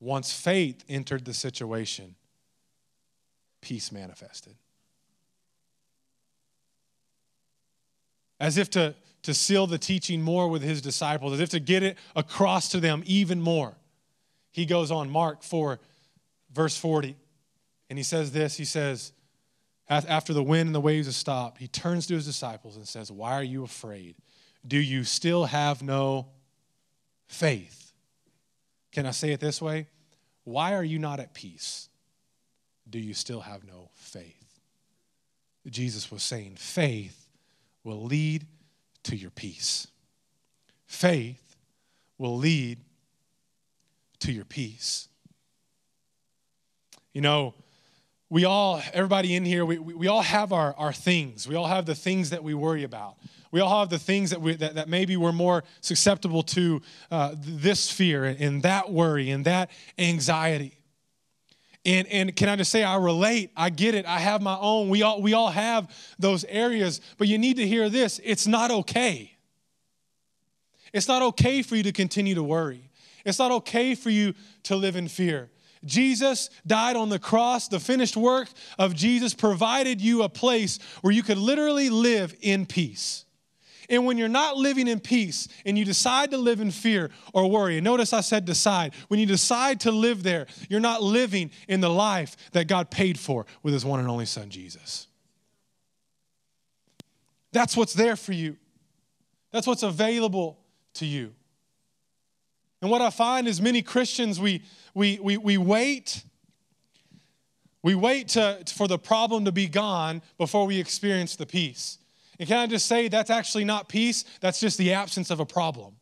once 0.00 0.32
faith 0.32 0.84
entered 0.88 1.24
the 1.24 1.34
situation, 1.34 2.14
peace 3.60 3.92
manifested. 3.92 4.54
As 8.40 8.56
if 8.56 8.70
to 8.70 8.94
to 9.22 9.34
seal 9.34 9.66
the 9.66 9.78
teaching 9.78 10.22
more 10.22 10.48
with 10.48 10.62
his 10.62 10.80
disciples, 10.80 11.34
as 11.34 11.40
if 11.40 11.50
to 11.50 11.60
get 11.60 11.82
it 11.82 11.98
across 12.14 12.70
to 12.70 12.80
them 12.80 13.02
even 13.04 13.40
more. 13.40 13.76
He 14.52 14.64
goes 14.64 14.90
on, 14.90 15.10
Mark 15.10 15.42
4, 15.42 15.78
verse 16.52 16.76
40, 16.76 17.16
and 17.90 17.98
he 17.98 18.02
says 18.02 18.32
this 18.32 18.56
He 18.56 18.64
says, 18.64 19.12
after 19.88 20.34
the 20.34 20.42
wind 20.42 20.68
and 20.68 20.74
the 20.74 20.80
waves 20.80 21.06
have 21.06 21.14
stopped, 21.14 21.58
he 21.58 21.68
turns 21.68 22.06
to 22.06 22.14
his 22.14 22.26
disciples 22.26 22.76
and 22.76 22.86
says, 22.86 23.10
Why 23.10 23.32
are 23.32 23.42
you 23.42 23.64
afraid? 23.64 24.16
Do 24.66 24.78
you 24.78 25.04
still 25.04 25.46
have 25.46 25.82
no 25.82 26.28
faith? 27.26 27.92
Can 28.92 29.06
I 29.06 29.12
say 29.12 29.32
it 29.32 29.40
this 29.40 29.62
way? 29.62 29.88
Why 30.44 30.74
are 30.74 30.84
you 30.84 30.98
not 30.98 31.20
at 31.20 31.34
peace? 31.34 31.88
Do 32.88 32.98
you 32.98 33.14
still 33.14 33.40
have 33.40 33.64
no 33.64 33.90
faith? 33.94 34.60
Jesus 35.66 36.10
was 36.10 36.22
saying, 36.22 36.56
Faith 36.56 37.28
will 37.84 38.04
lead 38.04 38.46
to 39.04 39.16
your 39.16 39.30
peace. 39.30 39.88
Faith 40.86 41.56
will 42.16 42.36
lead 42.36 42.78
to 44.20 44.32
your 44.32 44.44
peace. 44.44 45.08
You 47.12 47.20
know, 47.20 47.54
we 48.30 48.44
all, 48.44 48.82
everybody 48.92 49.34
in 49.34 49.44
here, 49.44 49.64
we, 49.64 49.78
we 49.78 50.06
all 50.06 50.22
have 50.22 50.52
our, 50.52 50.74
our 50.76 50.92
things. 50.92 51.48
We 51.48 51.54
all 51.54 51.66
have 51.66 51.86
the 51.86 51.94
things 51.94 52.30
that 52.30 52.44
we 52.44 52.54
worry 52.54 52.84
about. 52.84 53.16
We 53.50 53.60
all 53.60 53.80
have 53.80 53.88
the 53.88 53.98
things 53.98 54.30
that, 54.30 54.40
we, 54.42 54.54
that, 54.56 54.74
that 54.74 54.88
maybe 54.88 55.16
we're 55.16 55.32
more 55.32 55.64
susceptible 55.80 56.42
to 56.44 56.82
uh, 57.10 57.34
this 57.38 57.90
fear 57.90 58.24
and 58.24 58.62
that 58.62 58.92
worry 58.92 59.30
and 59.30 59.46
that 59.46 59.70
anxiety. 59.98 60.77
And, 61.84 62.06
and 62.08 62.36
can 62.36 62.48
I 62.48 62.56
just 62.56 62.70
say, 62.70 62.82
I 62.82 62.96
relate, 62.96 63.50
I 63.56 63.70
get 63.70 63.94
it, 63.94 64.04
I 64.04 64.18
have 64.18 64.42
my 64.42 64.58
own. 64.58 64.88
We 64.88 65.02
all, 65.02 65.22
we 65.22 65.32
all 65.32 65.50
have 65.50 65.90
those 66.18 66.44
areas, 66.44 67.00
but 67.16 67.28
you 67.28 67.38
need 67.38 67.56
to 67.56 67.66
hear 67.66 67.88
this 67.88 68.20
it's 68.24 68.46
not 68.46 68.70
okay. 68.70 69.36
It's 70.92 71.08
not 71.08 71.22
okay 71.22 71.62
for 71.62 71.76
you 71.76 71.82
to 71.84 71.92
continue 71.92 72.34
to 72.34 72.42
worry. 72.42 72.90
It's 73.24 73.38
not 73.38 73.50
okay 73.52 73.94
for 73.94 74.10
you 74.10 74.34
to 74.64 74.76
live 74.76 74.96
in 74.96 75.08
fear. 75.08 75.50
Jesus 75.84 76.50
died 76.66 76.96
on 76.96 77.08
the 77.08 77.18
cross. 77.18 77.68
The 77.68 77.78
finished 77.78 78.16
work 78.16 78.48
of 78.78 78.94
Jesus 78.94 79.34
provided 79.34 80.00
you 80.00 80.22
a 80.22 80.28
place 80.28 80.78
where 81.02 81.12
you 81.12 81.22
could 81.22 81.38
literally 81.38 81.90
live 81.90 82.34
in 82.40 82.66
peace. 82.66 83.24
And 83.88 84.04
when 84.04 84.18
you're 84.18 84.28
not 84.28 84.56
living 84.56 84.86
in 84.86 85.00
peace 85.00 85.48
and 85.64 85.78
you 85.78 85.84
decide 85.84 86.30
to 86.32 86.38
live 86.38 86.60
in 86.60 86.70
fear 86.70 87.10
or 87.32 87.50
worry, 87.50 87.78
and 87.78 87.84
notice 87.84 88.12
I 88.12 88.20
said 88.20 88.44
decide, 88.44 88.92
when 89.08 89.18
you 89.18 89.26
decide 89.26 89.80
to 89.80 89.90
live 89.90 90.22
there, 90.22 90.46
you're 90.68 90.80
not 90.80 91.02
living 91.02 91.50
in 91.68 91.80
the 91.80 91.88
life 91.88 92.36
that 92.52 92.68
God 92.68 92.90
paid 92.90 93.18
for 93.18 93.46
with 93.62 93.72
his 93.72 93.84
one 93.84 94.00
and 94.00 94.08
only 94.08 94.26
son, 94.26 94.50
Jesus. 94.50 95.06
That's 97.52 97.76
what's 97.76 97.94
there 97.94 98.16
for 98.16 98.32
you, 98.32 98.56
that's 99.52 99.66
what's 99.66 99.82
available 99.82 100.58
to 100.94 101.06
you. 101.06 101.32
And 102.80 102.90
what 102.90 103.02
I 103.02 103.10
find 103.10 103.48
is 103.48 103.60
many 103.60 103.82
Christians, 103.82 104.38
we, 104.38 104.62
we, 104.94 105.18
we, 105.20 105.36
we 105.36 105.58
wait. 105.58 106.22
We 107.82 107.94
wait 107.94 108.28
to, 108.28 108.62
for 108.74 108.86
the 108.86 108.98
problem 108.98 109.44
to 109.46 109.52
be 109.52 109.66
gone 109.66 110.20
before 110.36 110.66
we 110.66 110.78
experience 110.78 111.36
the 111.36 111.46
peace. 111.46 111.97
And 112.38 112.48
can 112.48 112.58
I 112.58 112.66
just 112.66 112.86
say 112.86 113.08
that's 113.08 113.30
actually 113.30 113.64
not 113.64 113.88
peace, 113.88 114.24
that's 114.40 114.60
just 114.60 114.78
the 114.78 114.92
absence 114.92 115.30
of 115.30 115.40
a 115.40 115.46
problem. 115.46 115.94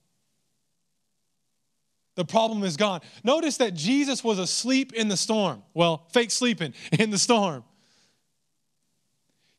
The 2.17 2.25
problem 2.25 2.65
is 2.65 2.77
gone. 2.77 3.03
Notice 3.25 3.59
that 3.59 3.75
Jesus 3.75 4.25
was 4.25 4.39
asleep 4.39 4.95
in 4.95 5.09
the 5.09 5.17
storm. 5.17 5.63
Well, 5.75 6.07
fake 6.13 6.31
sleeping 6.31 6.73
in 6.99 7.11
the 7.11 7.19
storm. 7.19 7.63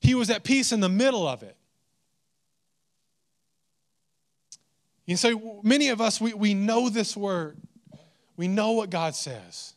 He 0.02 0.16
was 0.16 0.30
at 0.30 0.44
peace 0.44 0.72
in 0.72 0.80
the 0.80 0.90
middle 0.90 1.28
of 1.28 1.44
it. 1.44 1.56
And 5.08 5.18
so 5.18 5.62
many 5.64 5.90
of 5.90 6.02
us, 6.02 6.20
we, 6.20 6.34
we 6.34 6.54
know 6.54 6.90
this 6.90 7.16
word. 7.16 7.58
We 8.36 8.48
know 8.48 8.72
what 8.72 8.90
God 8.90 9.16
says. 9.16 9.74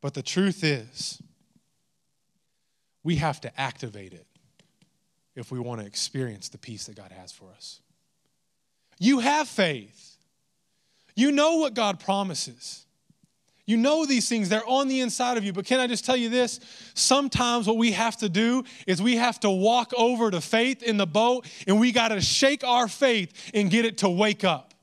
But 0.00 0.14
the 0.14 0.22
truth 0.22 0.64
is, 0.64 1.20
we 3.02 3.16
have 3.16 3.40
to 3.42 3.60
activate 3.60 4.12
it 4.12 4.27
if 5.38 5.50
we 5.52 5.58
want 5.58 5.80
to 5.80 5.86
experience 5.86 6.48
the 6.48 6.58
peace 6.58 6.86
that 6.86 6.96
God 6.96 7.12
has 7.12 7.32
for 7.32 7.50
us. 7.56 7.80
You 8.98 9.20
have 9.20 9.48
faith. 9.48 10.16
You 11.14 11.32
know 11.32 11.56
what 11.56 11.74
God 11.74 12.00
promises. 12.00 12.84
You 13.64 13.76
know 13.76 14.06
these 14.06 14.28
things, 14.28 14.48
they're 14.48 14.66
on 14.66 14.88
the 14.88 15.00
inside 15.00 15.36
of 15.36 15.44
you. 15.44 15.52
But 15.52 15.66
can 15.66 15.78
I 15.78 15.86
just 15.86 16.04
tell 16.04 16.16
you 16.16 16.30
this? 16.30 16.58
Sometimes 16.94 17.66
what 17.66 17.76
we 17.76 17.92
have 17.92 18.16
to 18.18 18.28
do 18.28 18.64
is 18.86 19.02
we 19.02 19.16
have 19.16 19.38
to 19.40 19.50
walk 19.50 19.92
over 19.96 20.30
to 20.30 20.40
faith 20.40 20.82
in 20.82 20.96
the 20.96 21.06
boat 21.06 21.46
and 21.66 21.78
we 21.78 21.92
got 21.92 22.08
to 22.08 22.20
shake 22.20 22.64
our 22.64 22.88
faith 22.88 23.50
and 23.52 23.70
get 23.70 23.84
it 23.84 23.98
to 23.98 24.08
wake 24.08 24.42
up. 24.42 24.74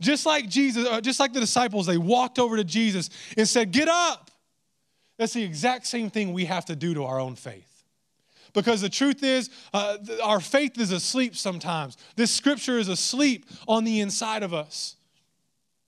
Just 0.00 0.26
like 0.26 0.48
Jesus, 0.48 0.86
uh, 0.86 1.00
just 1.00 1.18
like 1.18 1.32
the 1.32 1.40
disciples, 1.40 1.86
they 1.86 1.96
walked 1.96 2.38
over 2.38 2.56
to 2.56 2.64
Jesus 2.64 3.10
and 3.36 3.48
said, 3.48 3.72
Get 3.72 3.88
up. 3.88 4.30
That's 5.16 5.32
the 5.32 5.42
exact 5.42 5.86
same 5.86 6.10
thing 6.10 6.32
we 6.32 6.44
have 6.44 6.66
to 6.66 6.76
do 6.76 6.94
to 6.94 7.04
our 7.04 7.20
own 7.20 7.36
faith. 7.36 7.73
Because 8.54 8.80
the 8.80 8.88
truth 8.88 9.22
is, 9.22 9.50
uh, 9.74 9.98
our 10.22 10.40
faith 10.40 10.78
is 10.78 10.92
asleep 10.92 11.36
sometimes. 11.36 11.98
This 12.16 12.30
scripture 12.30 12.78
is 12.78 12.88
asleep 12.88 13.46
on 13.68 13.84
the 13.84 14.00
inside 14.00 14.42
of 14.42 14.54
us. 14.54 14.96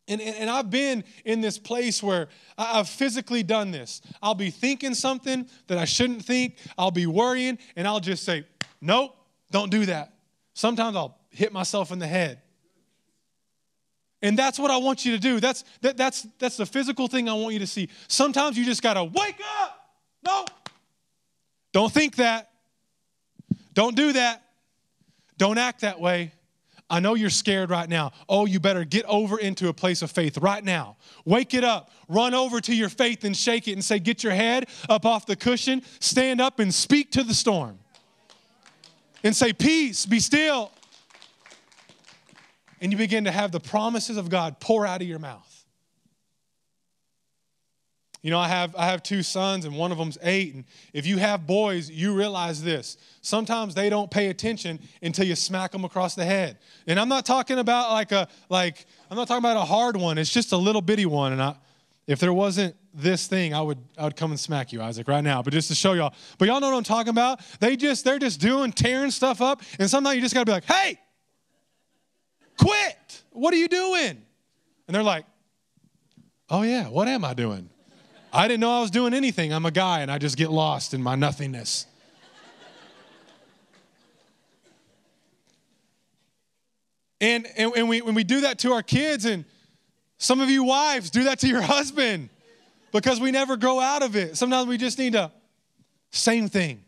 And, 0.08 0.20
and, 0.20 0.36
and, 0.36 0.50
I've 0.50 0.70
been 0.70 1.02
in 1.24 1.40
this 1.40 1.58
place 1.58 2.00
where 2.00 2.28
I've 2.56 2.88
physically 2.88 3.42
done 3.42 3.72
this. 3.72 4.02
I'll 4.22 4.36
be 4.36 4.50
thinking 4.50 4.94
something 4.94 5.48
that 5.66 5.78
I 5.78 5.84
shouldn't 5.84 6.24
think, 6.24 6.58
I'll 6.78 6.92
be 6.92 7.06
worrying, 7.06 7.58
and 7.74 7.88
I'll 7.88 7.98
just 7.98 8.22
say, 8.22 8.44
Nope, 8.80 9.16
don't 9.50 9.70
do 9.70 9.86
that. 9.86 10.12
Sometimes 10.54 10.96
I'll 10.96 11.18
hit 11.30 11.52
myself 11.52 11.90
in 11.90 11.98
the 11.98 12.06
head. 12.06 12.40
And 14.22 14.38
that's 14.38 14.58
what 14.58 14.70
I 14.70 14.76
want 14.76 15.04
you 15.04 15.12
to 15.12 15.18
do. 15.18 15.40
That's, 15.40 15.64
that, 15.80 15.96
that's, 15.96 16.26
that's 16.38 16.56
the 16.56 16.66
physical 16.66 17.08
thing 17.08 17.28
I 17.28 17.34
want 17.34 17.52
you 17.52 17.58
to 17.60 17.66
see. 17.66 17.88
Sometimes 18.08 18.56
you 18.56 18.64
just 18.64 18.82
got 18.82 18.94
to 18.94 19.04
wake 19.04 19.40
up. 19.60 19.90
No, 20.24 20.44
don't 21.72 21.92
think 21.92 22.16
that. 22.16 22.50
Don't 23.76 23.94
do 23.94 24.14
that. 24.14 24.42
Don't 25.36 25.58
act 25.58 25.82
that 25.82 26.00
way. 26.00 26.32
I 26.88 27.00
know 27.00 27.14
you're 27.14 27.30
scared 27.30 27.68
right 27.68 27.88
now. 27.88 28.12
Oh, 28.26 28.46
you 28.46 28.58
better 28.58 28.84
get 28.84 29.04
over 29.04 29.38
into 29.38 29.68
a 29.68 29.74
place 29.74 30.00
of 30.00 30.10
faith 30.10 30.38
right 30.38 30.64
now. 30.64 30.96
Wake 31.26 31.52
it 31.52 31.62
up. 31.62 31.90
Run 32.08 32.32
over 32.32 32.60
to 32.60 32.74
your 32.74 32.88
faith 32.88 33.24
and 33.24 33.36
shake 33.36 33.68
it 33.68 33.72
and 33.72 33.84
say, 33.84 33.98
Get 33.98 34.24
your 34.24 34.32
head 34.32 34.68
up 34.88 35.04
off 35.04 35.26
the 35.26 35.36
cushion. 35.36 35.82
Stand 36.00 36.40
up 36.40 36.58
and 36.58 36.72
speak 36.72 37.12
to 37.12 37.22
the 37.22 37.34
storm. 37.34 37.78
And 39.22 39.36
say, 39.36 39.52
Peace, 39.52 40.06
be 40.06 40.20
still. 40.20 40.72
And 42.80 42.92
you 42.92 42.96
begin 42.96 43.24
to 43.24 43.32
have 43.32 43.52
the 43.52 43.60
promises 43.60 44.16
of 44.16 44.30
God 44.30 44.58
pour 44.58 44.86
out 44.86 45.02
of 45.02 45.08
your 45.08 45.18
mouth. 45.18 45.45
You 48.26 48.32
know, 48.32 48.40
I 48.40 48.48
have 48.48 48.74
I 48.74 48.86
have 48.86 49.04
two 49.04 49.22
sons 49.22 49.66
and 49.66 49.76
one 49.76 49.92
of 49.92 49.98
them's 49.98 50.18
8 50.20 50.54
and 50.54 50.64
if 50.92 51.06
you 51.06 51.18
have 51.18 51.46
boys, 51.46 51.88
you 51.88 52.12
realize 52.12 52.60
this. 52.60 52.96
Sometimes 53.20 53.72
they 53.72 53.88
don't 53.88 54.10
pay 54.10 54.30
attention 54.30 54.80
until 55.00 55.24
you 55.24 55.36
smack 55.36 55.70
them 55.70 55.84
across 55.84 56.16
the 56.16 56.24
head. 56.24 56.58
And 56.88 56.98
I'm 56.98 57.08
not 57.08 57.24
talking 57.24 57.60
about 57.60 57.92
like 57.92 58.10
a 58.10 58.26
like 58.48 58.86
I'm 59.08 59.16
not 59.16 59.28
talking 59.28 59.44
about 59.44 59.56
a 59.56 59.64
hard 59.64 59.96
one. 59.96 60.18
It's 60.18 60.32
just 60.32 60.50
a 60.50 60.56
little 60.56 60.82
bitty 60.82 61.06
one 61.06 61.34
and 61.34 61.40
I 61.40 61.54
if 62.08 62.18
there 62.18 62.32
wasn't 62.32 62.74
this 62.92 63.28
thing, 63.28 63.54
I 63.54 63.62
would 63.62 63.78
I 63.96 64.02
would 64.02 64.16
come 64.16 64.32
and 64.32 64.40
smack 64.40 64.72
you, 64.72 64.82
Isaac, 64.82 65.06
right 65.06 65.22
now. 65.22 65.40
But 65.40 65.52
just 65.52 65.68
to 65.68 65.76
show 65.76 65.92
y'all. 65.92 66.12
But 66.36 66.48
y'all 66.48 66.58
know 66.58 66.70
what 66.70 66.78
I'm 66.78 66.82
talking 66.82 67.10
about? 67.10 67.40
They 67.60 67.76
just 67.76 68.04
they're 68.04 68.18
just 68.18 68.40
doing 68.40 68.72
tearing 68.72 69.12
stuff 69.12 69.40
up 69.40 69.62
and 69.78 69.88
sometimes 69.88 70.16
you 70.16 70.22
just 70.22 70.34
got 70.34 70.40
to 70.40 70.46
be 70.46 70.52
like, 70.52 70.64
"Hey! 70.64 70.98
Quit. 72.58 73.22
What 73.30 73.54
are 73.54 73.58
you 73.58 73.68
doing?" 73.68 74.20
And 74.88 74.94
they're 74.96 75.04
like, 75.04 75.26
"Oh 76.50 76.62
yeah, 76.62 76.88
what 76.88 77.06
am 77.06 77.24
I 77.24 77.32
doing?" 77.32 77.70
I 78.36 78.48
didn't 78.48 78.60
know 78.60 78.70
I 78.70 78.80
was 78.82 78.90
doing 78.90 79.14
anything. 79.14 79.50
I'm 79.50 79.64
a 79.64 79.70
guy 79.70 80.00
and 80.00 80.10
I 80.10 80.18
just 80.18 80.36
get 80.36 80.50
lost 80.50 80.92
in 80.92 81.02
my 81.02 81.14
nothingness. 81.14 81.86
and, 87.18 87.46
and, 87.56 87.72
and 87.74 87.88
we, 87.88 88.02
when 88.02 88.14
we 88.14 88.24
do 88.24 88.42
that 88.42 88.58
to 88.58 88.72
our 88.72 88.82
kids, 88.82 89.24
and 89.24 89.46
some 90.18 90.42
of 90.42 90.50
you 90.50 90.64
wives 90.64 91.08
do 91.08 91.24
that 91.24 91.38
to 91.38 91.48
your 91.48 91.62
husband 91.62 92.28
because 92.92 93.20
we 93.20 93.30
never 93.30 93.56
grow 93.56 93.80
out 93.80 94.02
of 94.02 94.16
it. 94.16 94.36
Sometimes 94.36 94.68
we 94.68 94.76
just 94.76 94.98
need 94.98 95.14
to, 95.14 95.32
same 96.10 96.50
thing, 96.50 96.84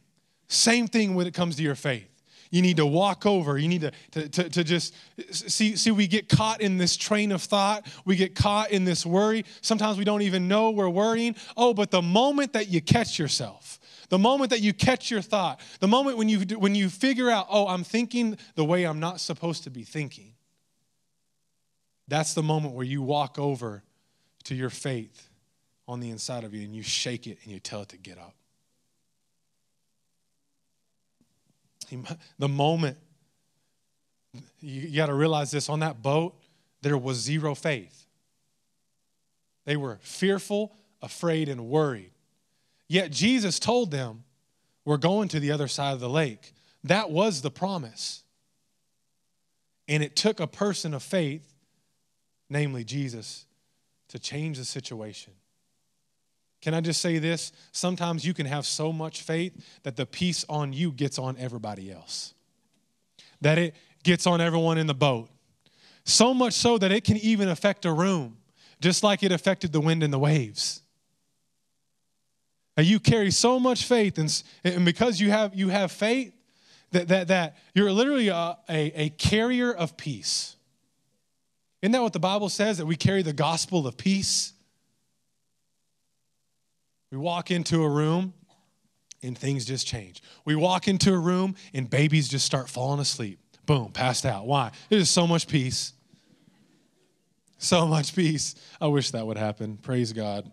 same 0.49 0.87
thing 0.87 1.15
when 1.15 1.27
it 1.27 1.33
comes 1.33 1.57
to 1.57 1.63
your 1.63 1.75
faith. 1.75 2.08
You 2.51 2.63
need 2.63 2.79
to 2.79 2.87
walk 2.87 3.27
over. 3.27 3.59
You 3.59 3.69
need 3.69 3.83
to, 3.83 3.93
to, 4.13 4.29
to, 4.29 4.49
to, 4.51 4.65
just 4.65 4.95
see, 5.31 5.77
see, 5.77 5.91
we 5.91 6.07
get 6.07 6.29
caught 6.29 6.61
in 6.61 6.79
this 6.79 6.97
train 6.97 7.33
of 7.33 7.43
thought. 7.43 7.87
We 8.05 8.17
get 8.17 8.35
caught 8.35 8.71
in 8.71 8.85
this 8.85 9.05
worry. 9.05 9.45
Sometimes 9.61 9.99
we 9.99 10.05
don't 10.05 10.23
even 10.23 10.49
know 10.49 10.71
we're 10.71 10.89
worrying. 10.89 11.37
Oh, 11.57 11.75
but 11.75 11.91
the 11.91 12.03
moment 12.03 12.55
that 12.55 12.69
you 12.69 12.81
catch 12.81 13.19
yourself, 13.19 13.79
the 14.09 14.19
moment 14.19 14.51
that 14.51 14.61
you 14.61 14.73
catch 14.73 15.11
your 15.11 15.21
thought, 15.21 15.61
the 15.81 15.89
moment 15.89 16.17
when 16.17 16.29
you, 16.29 16.41
when 16.59 16.75
you 16.75 16.89
figure 16.89 17.31
out, 17.31 17.47
oh, 17.51 17.69
I'm 17.69 17.85
thinking 17.85 18.39
the 18.55 18.65
way 18.65 18.85
I'm 18.85 19.01
not 19.01 19.21
supposed 19.21 19.65
to 19.65 19.71
be 19.71 19.83
thinking, 19.83 20.35
that's 22.07 22.33
the 22.33 22.43
moment 22.43 22.75
where 22.75 22.87
you 22.87 23.03
walk 23.03 23.39
over 23.39 23.83
to 24.45 24.55
your 24.55 24.71
faith 24.71 25.29
on 25.87 26.01
the 26.01 26.09
inside 26.09 26.45
of 26.45 26.55
you 26.55 26.63
and 26.63 26.75
you 26.75 26.83
shake 26.83 27.27
it 27.27 27.39
and 27.43 27.53
you 27.53 27.61
tell 27.61 27.83
it 27.83 27.91
to 27.91 27.99
get 27.99 28.17
up. 28.17 28.35
The 32.39 32.49
moment, 32.49 32.97
you, 34.61 34.97
got 34.97 35.07
to 35.07 35.15
realize 35.15 35.51
this 35.51 35.69
on 35.69 35.81
that 35.81 36.03
boat, 36.03 36.35
there 36.83 36.99
was 36.99 37.19
zero 37.19 37.55
faith. 37.55 38.07
They 39.65 39.77
were 39.77 39.99
fearful, 40.03 40.77
afraid, 41.03 41.49
and 41.49 41.69
worried. 41.69 42.13
Yet 42.89 43.11
Jesus 43.11 43.59
told 43.59 43.91
them, 43.91 44.25
We're 44.85 44.97
going 44.97 45.29
to 45.29 45.41
the 45.41 45.51
other 45.51 45.69
side 45.69 45.93
of 45.93 46.01
the 46.01 46.09
lake. 46.09 46.53
That 46.85 47.11
was 47.11 47.43
the 47.43 47.51
promise. 47.51 48.23
And 49.89 50.03
it 50.03 50.17
took 50.17 50.41
a 50.41 50.47
person 50.47 50.95
of 50.95 51.03
faith, 51.03 51.55
namely 52.49 52.85
Jesus, 52.85 53.47
to 54.09 54.19
change 54.19 54.59
the 54.59 54.65
situation. 54.65 55.33
Can 56.61 56.75
I 56.75 56.81
just 56.81 57.01
say 57.01 57.19
this? 57.19 57.53
Sometimes 57.73 58.25
you 58.25 58.35
can 58.35 58.47
have 58.47 58.67
so 58.67 58.93
much 58.93 59.23
faith 59.23 59.55
that 59.85 59.97
the 59.97 60.07
peace 60.07 60.45
on 60.49 60.73
you 60.73 60.93
gets 60.93 61.19
on 61.19 61.37
everybody 61.39 61.91
else, 61.93 62.35
that 63.41 63.59
it 63.59 63.75
gets 64.03 64.27
on 64.27 64.41
everyone 64.41 64.79
in 64.79 64.87
the 64.87 64.95
boat. 64.95 65.29
So 66.05 66.35
much 66.35 66.55
so 66.55 66.79
that 66.79 66.91
it 66.91 67.05
can 67.05 67.17
even 67.19 67.49
affect 67.49 67.85
a 67.85 67.93
room, 67.93 68.39
just 68.81 69.03
like 69.03 69.23
it 69.23 69.31
affected 69.31 69.73
the 69.73 69.81
wind 69.81 70.03
and 70.03 70.13
the 70.13 70.19
waves. 70.19 70.83
Now 72.77 72.83
you 72.83 72.99
carry 72.99 73.31
so 73.31 73.61
much 73.61 73.85
faith, 73.85 74.19
and, 74.19 74.43
and 74.65 74.85
because 74.85 75.21
you 75.21 75.31
have, 75.31 75.55
you 75.55 75.69
have 75.69 75.93
faith, 75.93 76.33
that, 76.93 77.09
that, 77.09 77.29
that 77.29 77.57
you're 77.75 77.93
literally 77.93 78.29
a, 78.29 78.57
a, 78.69 79.03
a 79.03 79.09
carrier 79.11 79.73
of 79.73 79.97
peace. 79.97 80.57
Isn't 81.83 81.93
that 81.93 82.03
what 82.03 82.13
the 82.13 82.21
Bible 82.21 82.49
says? 82.49 82.79
That 82.79 82.87
we 82.87 82.97
carry 82.97 83.23
the 83.23 83.33
gospel 83.33 83.87
of 83.87 83.97
peace? 83.97 84.55
We 87.11 87.19
walk 87.19 87.51
into 87.51 87.83
a 87.83 87.89
room 87.89 88.35
and 89.23 89.37
things 89.37 89.65
just 89.65 89.87
change. 89.87 90.23
We 90.45 90.55
walk 90.55 90.89
into 90.89 91.13
a 91.13 91.19
room 91.19 91.57
and 91.75 91.89
babies 91.89 92.29
just 92.29 92.45
start 92.45 92.69
falling 92.69 93.01
asleep. 93.01 93.39
Boom, 93.67 93.93
passed 93.93 94.25
out. 94.25 94.47
Why? 94.47 94.71
There's 94.89 95.11
so 95.11 95.27
much 95.27 95.49
peace. 95.49 95.93
So 97.59 97.87
much 97.87 98.15
peace. 98.15 98.55
I 98.81 98.87
wish 98.87 99.11
that 99.11 99.27
would 99.27 99.37
happen. 99.37 99.79
Praise 99.79 100.13
God. 100.13 100.51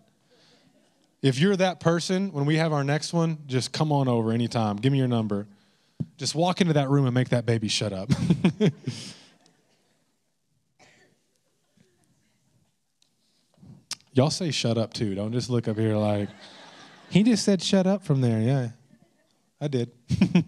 If 1.22 1.38
you're 1.38 1.56
that 1.56 1.80
person, 1.80 2.32
when 2.32 2.44
we 2.46 2.56
have 2.56 2.72
our 2.72 2.84
next 2.84 3.12
one, 3.12 3.38
just 3.46 3.72
come 3.72 3.92
on 3.92 4.08
over 4.08 4.32
anytime. 4.32 4.76
Give 4.76 4.92
me 4.92 4.98
your 4.98 5.08
number. 5.08 5.46
Just 6.18 6.34
walk 6.34 6.60
into 6.60 6.74
that 6.74 6.88
room 6.88 7.06
and 7.06 7.14
make 7.14 7.30
that 7.30 7.46
baby 7.46 7.68
shut 7.68 7.92
up. 7.92 8.10
Y'all 14.16 14.30
say 14.30 14.50
shut 14.50 14.78
up 14.78 14.94
too. 14.94 15.14
Don't 15.14 15.32
just 15.32 15.50
look 15.50 15.68
up 15.68 15.76
here 15.76 15.94
like, 15.94 16.30
he 17.10 17.22
just 17.22 17.44
said 17.44 17.62
shut 17.62 17.86
up 17.86 18.02
from 18.02 18.22
there. 18.22 18.40
Yeah, 18.40 18.70
I 19.60 19.68
did. 19.68 19.90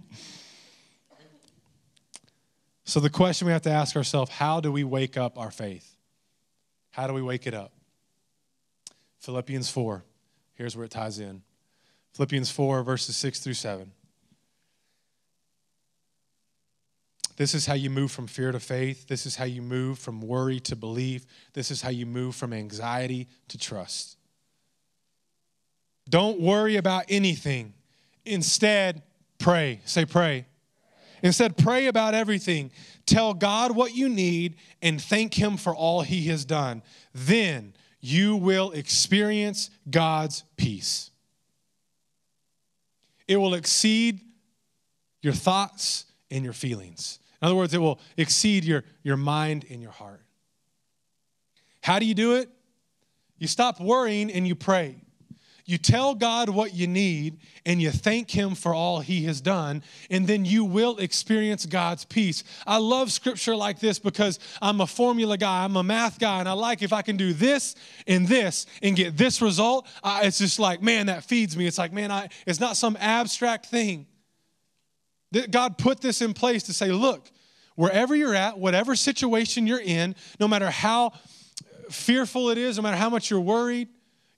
so 2.85 2.99
the 2.99 3.11
question 3.11 3.47
we 3.47 3.53
have 3.53 3.61
to 3.63 3.71
ask 3.71 3.95
ourselves 3.95 4.31
how 4.31 4.61
do 4.61 4.73
we 4.73 4.85
wake 4.85 5.19
up 5.19 5.39
our 5.39 5.51
faith? 5.51 5.99
How 6.93 7.07
do 7.07 7.13
we 7.13 7.21
wake 7.21 7.47
it 7.47 7.53
up? 7.53 7.75
Philippians 9.19 9.69
4. 9.69 10.03
Here's 10.55 10.75
where 10.75 10.87
it 10.87 10.91
ties 10.91 11.19
in 11.19 11.43
Philippians 12.15 12.51
4, 12.51 12.83
verses 12.83 13.19
6 13.19 13.41
through 13.41 13.53
7. 13.53 13.93
This 17.38 17.55
is 17.55 17.66
how 17.66 17.74
you 17.74 17.88
move 17.88 18.11
from 18.11 18.27
fear 18.27 18.51
to 18.51 18.59
faith. 18.59 19.07
This 19.07 19.24
is 19.24 19.37
how 19.37 19.44
you 19.44 19.62
move 19.62 20.01
from 20.01 20.20
worry 20.20 20.59
to 20.59 20.74
belief. 20.74 21.24
This 21.53 21.70
is 21.70 21.81
how 21.81 21.90
you 21.90 22.05
move 22.05 22.35
from 22.35 22.53
anxiety 22.53 23.29
to 23.46 23.57
trust. 23.57 24.16
Don't 26.11 26.40
worry 26.40 26.74
about 26.74 27.05
anything. 27.09 27.74
Instead, 28.24 29.03
pray. 29.38 29.81
Say, 29.85 30.05
pray. 30.05 30.46
Instead, 31.22 31.57
pray 31.57 31.87
about 31.87 32.12
everything. 32.12 32.72
Tell 33.07 33.35
God 33.35 33.70
what 33.70 33.94
you 33.94 34.09
need 34.09 34.57
and 34.83 35.01
thank 35.01 35.33
Him 35.33 35.57
for 35.57 35.72
all 35.72 36.03
He 36.03 36.27
has 36.27 36.44
done. 36.44 36.83
Then 37.14 37.72
you 38.01 38.35
will 38.35 38.72
experience 38.72 39.70
God's 39.88 40.42
peace. 40.57 41.12
It 43.29 43.37
will 43.37 43.55
exceed 43.55 44.22
your 45.22 45.35
thoughts 45.35 46.05
and 46.33 46.42
your 46.42 46.53
feelings. 46.53 47.20
In 47.40 47.46
other 47.46 47.55
words, 47.55 47.72
it 47.74 47.79
will 47.79 48.01
exceed 48.16 48.64
your, 48.64 48.85
your 49.03 49.16
mind 49.16 49.64
and 49.70 49.81
your 49.81 49.92
heart. 49.92 50.22
How 51.83 51.98
do 51.98 52.07
you 52.07 52.14
do 52.14 52.35
it? 52.35 52.51
You 53.38 53.46
stop 53.46 53.81
worrying 53.81 54.31
and 54.31 54.46
you 54.46 54.55
pray. 54.55 54.96
You 55.68 55.77
tell 55.77 56.14
God 56.14 56.48
what 56.48 56.72
you 56.72 56.87
need 56.87 57.40
and 57.66 57.81
you 57.81 57.90
thank 57.90 58.31
Him 58.31 58.55
for 58.55 58.72
all 58.72 59.01
He 59.01 59.24
has 59.24 59.42
done, 59.42 59.83
and 60.11 60.27
then 60.27 60.46
you 60.46 60.64
will 60.64 60.96
experience 60.96 61.66
God's 61.66 62.07
peace. 62.07 62.42
I 62.66 62.79
love 62.79 63.12
scripture 63.12 63.55
like 63.55 63.79
this 63.79 63.98
because 63.98 64.38
I'm 64.62 64.81
a 64.81 64.87
formula 64.87 65.37
guy, 65.37 65.64
I'm 65.64 65.77
a 65.77 65.83
math 65.83 66.18
guy, 66.18 66.40
and 66.40 66.48
I 66.48 66.53
like 66.53 66.81
if 66.81 66.94
I 66.94 67.03
can 67.03 67.18
do 67.18 67.35
this 67.35 67.74
and 68.07 68.27
this 68.27 68.64
and 68.83 68.96
get 68.96 69.18
this 69.18 69.42
result, 69.42 69.87
I, 70.03 70.24
it's 70.24 70.38
just 70.38 70.59
like, 70.59 70.81
man, 70.81 71.07
that 71.07 71.22
feeds 71.22 71.55
me. 71.55 71.66
It's 71.66 71.77
like, 71.77 71.92
man, 71.92 72.11
I, 72.11 72.31
it's 72.46 72.61
not 72.61 72.79
some 72.79 72.96
abstract 72.98 73.66
thing. 73.66 74.07
God 75.51 75.79
put 75.79 76.01
this 76.01 76.23
in 76.23 76.35
place 76.35 76.64
to 76.64 76.73
say, 76.73 76.91
look, 76.91 77.31
wherever 77.75 78.14
you're 78.14 78.35
at, 78.35 78.59
whatever 78.59 78.97
situation 78.97 79.67
you're 79.67 79.81
in, 79.81 80.17
no 80.41 80.49
matter 80.49 80.71
how 80.71 81.12
fearful 81.91 82.51
it 82.51 82.59
is, 82.59 82.77
no 82.77 82.83
matter 82.83 82.97
how 82.97 83.11
much 83.11 83.31
you're 83.31 83.41
worried, 83.41 83.88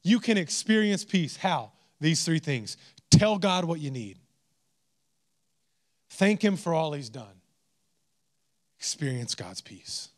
you 0.02 0.20
can 0.20 0.36
experience 0.36 1.04
peace. 1.04 1.36
How? 1.36 1.72
These 2.00 2.24
three 2.24 2.38
things. 2.38 2.76
Tell 3.10 3.38
God 3.38 3.64
what 3.64 3.80
you 3.80 3.90
need. 3.90 4.18
Thank 6.10 6.42
Him 6.42 6.56
for 6.56 6.74
all 6.74 6.92
He's 6.92 7.08
done. 7.08 7.40
Experience 8.78 9.34
God's 9.34 9.60
peace. 9.60 10.08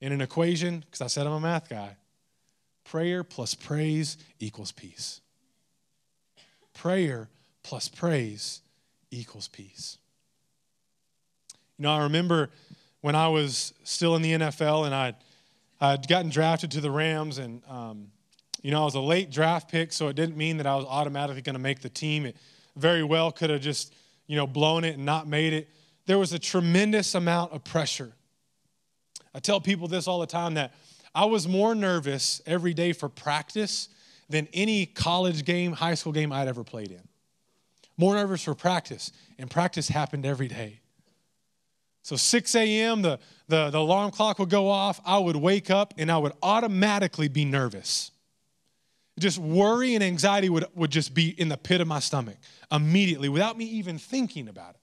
In 0.00 0.12
an 0.12 0.20
equation, 0.20 0.80
because 0.80 1.00
I 1.00 1.06
said 1.06 1.26
I'm 1.26 1.34
a 1.34 1.40
math 1.40 1.68
guy, 1.68 1.96
prayer 2.84 3.22
plus 3.22 3.54
praise 3.54 4.16
equals 4.40 4.72
peace. 4.72 5.20
Prayer 6.74 7.28
plus 7.62 7.88
praise 7.88 8.61
equals 9.12 9.48
peace. 9.48 9.98
You 11.78 11.84
know, 11.84 11.92
I 11.92 12.02
remember 12.04 12.50
when 13.00 13.14
I 13.14 13.28
was 13.28 13.74
still 13.84 14.16
in 14.16 14.22
the 14.22 14.32
NFL 14.32 14.86
and 14.86 14.94
I'd 14.94 15.16
I'd 15.80 16.06
gotten 16.06 16.30
drafted 16.30 16.70
to 16.72 16.80
the 16.80 16.92
Rams, 16.92 17.38
and 17.38 17.60
um, 17.68 18.12
you 18.62 18.70
know 18.70 18.82
I 18.82 18.84
was 18.84 18.94
a 18.94 19.00
late 19.00 19.30
draft 19.30 19.70
pick, 19.70 19.92
so 19.92 20.08
it 20.08 20.14
didn't 20.14 20.36
mean 20.36 20.58
that 20.58 20.66
I 20.66 20.76
was 20.76 20.84
automatically 20.84 21.42
going 21.42 21.54
to 21.54 21.60
make 21.60 21.80
the 21.80 21.88
team. 21.88 22.24
It 22.24 22.36
very 22.76 23.02
well 23.02 23.32
could 23.32 23.50
have 23.50 23.60
just 23.60 23.92
you 24.28 24.36
know 24.36 24.46
blown 24.46 24.84
it 24.84 24.94
and 24.94 25.04
not 25.04 25.26
made 25.26 25.52
it. 25.52 25.68
There 26.06 26.18
was 26.18 26.32
a 26.32 26.38
tremendous 26.38 27.14
amount 27.16 27.52
of 27.52 27.64
pressure. 27.64 28.12
I 29.34 29.40
tell 29.40 29.60
people 29.60 29.88
this 29.88 30.06
all 30.06 30.20
the 30.20 30.26
time 30.26 30.54
that 30.54 30.72
I 31.14 31.24
was 31.24 31.48
more 31.48 31.74
nervous 31.74 32.40
every 32.46 32.74
day 32.74 32.92
for 32.92 33.08
practice 33.08 33.88
than 34.28 34.48
any 34.52 34.86
college 34.86 35.44
game, 35.44 35.72
high 35.72 35.94
school 35.94 36.12
game 36.12 36.32
I'd 36.32 36.48
ever 36.48 36.64
played 36.64 36.92
in. 36.92 37.02
More 37.96 38.14
nervous 38.14 38.42
for 38.44 38.54
practice, 38.54 39.12
and 39.38 39.50
practice 39.50 39.88
happened 39.88 40.26
every 40.26 40.48
day. 40.48 40.80
So 42.02 42.16
6 42.16 42.54
a.m., 42.56 43.02
the, 43.02 43.18
the, 43.48 43.70
the 43.70 43.78
alarm 43.78 44.10
clock 44.10 44.38
would 44.38 44.50
go 44.50 44.68
off. 44.68 45.00
I 45.04 45.18
would 45.18 45.36
wake 45.36 45.70
up 45.70 45.94
and 45.96 46.10
I 46.10 46.18
would 46.18 46.32
automatically 46.42 47.28
be 47.28 47.44
nervous. 47.44 48.10
Just 49.18 49.38
worry 49.38 49.94
and 49.94 50.02
anxiety 50.02 50.48
would, 50.48 50.64
would 50.74 50.90
just 50.90 51.14
be 51.14 51.28
in 51.28 51.48
the 51.48 51.56
pit 51.56 51.80
of 51.80 51.86
my 51.86 52.00
stomach 52.00 52.36
immediately 52.72 53.28
without 53.28 53.56
me 53.56 53.66
even 53.66 53.98
thinking 53.98 54.48
about 54.48 54.70
it. 54.70 54.80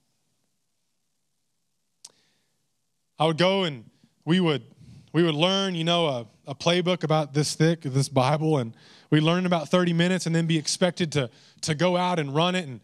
I 3.18 3.26
would 3.26 3.36
go 3.36 3.64
and 3.64 3.84
we 4.24 4.40
would 4.40 4.62
we 5.12 5.24
would 5.24 5.34
learn, 5.34 5.74
you 5.74 5.84
know, 5.84 6.06
a, 6.06 6.26
a 6.46 6.54
playbook 6.54 7.02
about 7.02 7.34
this 7.34 7.54
thick, 7.54 7.82
this 7.82 8.08
Bible, 8.08 8.58
and 8.58 8.74
we 9.10 9.20
learn 9.20 9.44
about 9.44 9.68
30 9.68 9.92
minutes 9.92 10.26
and 10.26 10.34
then 10.34 10.46
be 10.46 10.56
expected 10.56 11.10
to, 11.12 11.30
to 11.62 11.74
go 11.74 11.96
out 11.96 12.20
and 12.20 12.32
run 12.32 12.54
it 12.54 12.66
and 12.66 12.80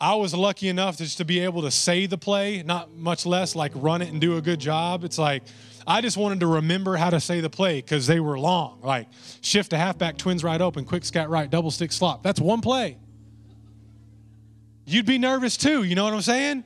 I 0.00 0.14
was 0.14 0.32
lucky 0.32 0.68
enough 0.68 0.96
just 0.96 1.18
to 1.18 1.26
be 1.26 1.40
able 1.40 1.62
to 1.62 1.70
say 1.70 2.06
the 2.06 2.16
play, 2.16 2.62
not 2.62 2.96
much 2.96 3.26
less 3.26 3.54
like 3.54 3.72
run 3.74 4.00
it 4.00 4.08
and 4.08 4.18
do 4.20 4.38
a 4.38 4.40
good 4.40 4.58
job. 4.58 5.04
It's 5.04 5.18
like 5.18 5.42
I 5.86 6.00
just 6.00 6.16
wanted 6.16 6.40
to 6.40 6.46
remember 6.46 6.96
how 6.96 7.10
to 7.10 7.20
say 7.20 7.40
the 7.40 7.50
play 7.50 7.82
because 7.82 8.06
they 8.06 8.18
were 8.18 8.38
long. 8.38 8.80
Like 8.82 9.08
shift 9.42 9.70
to 9.70 9.76
halfback, 9.76 10.16
twins 10.16 10.42
right 10.42 10.60
open, 10.60 10.86
quick 10.86 11.04
scat 11.04 11.28
right, 11.28 11.50
double 11.50 11.70
stick 11.70 11.92
slop. 11.92 12.22
That's 12.22 12.40
one 12.40 12.62
play. 12.62 12.96
You'd 14.86 15.06
be 15.06 15.18
nervous 15.18 15.58
too, 15.58 15.82
you 15.82 15.94
know 15.94 16.04
what 16.04 16.14
I'm 16.14 16.22
saying? 16.22 16.64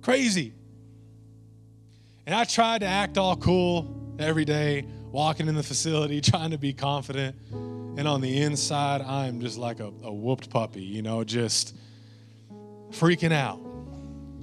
Crazy. 0.00 0.54
And 2.24 2.34
I 2.34 2.44
tried 2.44 2.80
to 2.80 2.86
act 2.86 3.18
all 3.18 3.36
cool 3.36 4.14
every 4.18 4.46
day, 4.46 4.86
walking 5.12 5.46
in 5.46 5.54
the 5.54 5.62
facility, 5.62 6.20
trying 6.22 6.52
to 6.52 6.58
be 6.58 6.72
confident. 6.72 7.36
And 7.96 8.06
on 8.06 8.20
the 8.20 8.42
inside, 8.42 9.02
I'm 9.02 9.40
just 9.40 9.58
like 9.58 9.80
a, 9.80 9.92
a 10.02 10.12
whooped 10.12 10.48
puppy, 10.48 10.82
you 10.82 11.02
know, 11.02 11.24
just 11.24 11.76
freaking 12.90 13.32
out. 13.32 13.60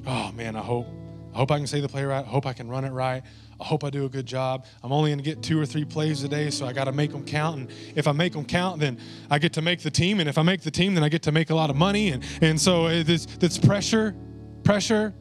Oh 0.06 0.32
man, 0.34 0.56
I 0.56 0.62
hope 0.62 0.88
I 1.34 1.38
hope 1.38 1.52
I 1.52 1.58
can 1.58 1.68
say 1.68 1.82
the 1.82 1.88
play 1.88 2.04
right. 2.04 2.26
I 2.26 2.28
hope 2.28 2.46
I 2.46 2.54
can 2.54 2.68
run 2.68 2.84
it 2.84 2.90
right. 2.90 3.22
I 3.60 3.64
hope 3.64 3.84
I 3.84 3.90
do 3.90 4.06
a 4.06 4.10
good 4.10 4.26
job. 4.26 4.66
I'm 4.84 4.92
only 4.92 5.12
going 5.12 5.20
to 5.20 5.24
get 5.24 5.44
two 5.44 5.60
or 5.60 5.66
three 5.66 5.86
plays 5.86 6.24
a 6.24 6.28
day, 6.28 6.50
so 6.50 6.66
I 6.66 6.74
got 6.74 6.86
to 6.86 6.92
make 6.92 7.12
them 7.12 7.26
count. 7.26 7.58
And 7.58 7.70
if 7.96 8.08
I 8.08 8.12
make 8.12 8.34
them 8.34 8.46
count, 8.46 8.80
then 8.80 9.00
I 9.30 9.38
get 9.38 9.54
to 9.54 9.62
make 9.62 9.82
the 9.82 9.92
team. 9.92 10.20
And 10.20 10.28
if 10.28 10.38
I 10.38 10.42
make 10.42 10.62
the 10.62 10.72
team, 10.72 10.96
then 10.96 11.04
I 11.04 11.10
get 11.10 11.22
to 11.24 11.32
make 11.32 11.50
a 11.52 11.56
lot 11.56 11.70
of 11.70 11.76
money. 11.76 12.10
And, 12.10 12.24
and 12.42 12.60
so 12.60 12.86
uh, 12.86 13.04
it's, 13.06 13.28
it's 13.40 13.58
pressure, 13.58 14.16
pressure. 14.64 15.14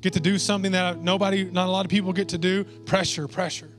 Get 0.00 0.12
to 0.12 0.20
do 0.20 0.38
something 0.38 0.72
that 0.72 1.00
nobody, 1.00 1.44
not 1.44 1.66
a 1.66 1.70
lot 1.70 1.84
of 1.84 1.90
people 1.90 2.12
get 2.12 2.28
to 2.28 2.38
do. 2.38 2.64
Pressure, 2.64 3.26
pressure 3.26 3.73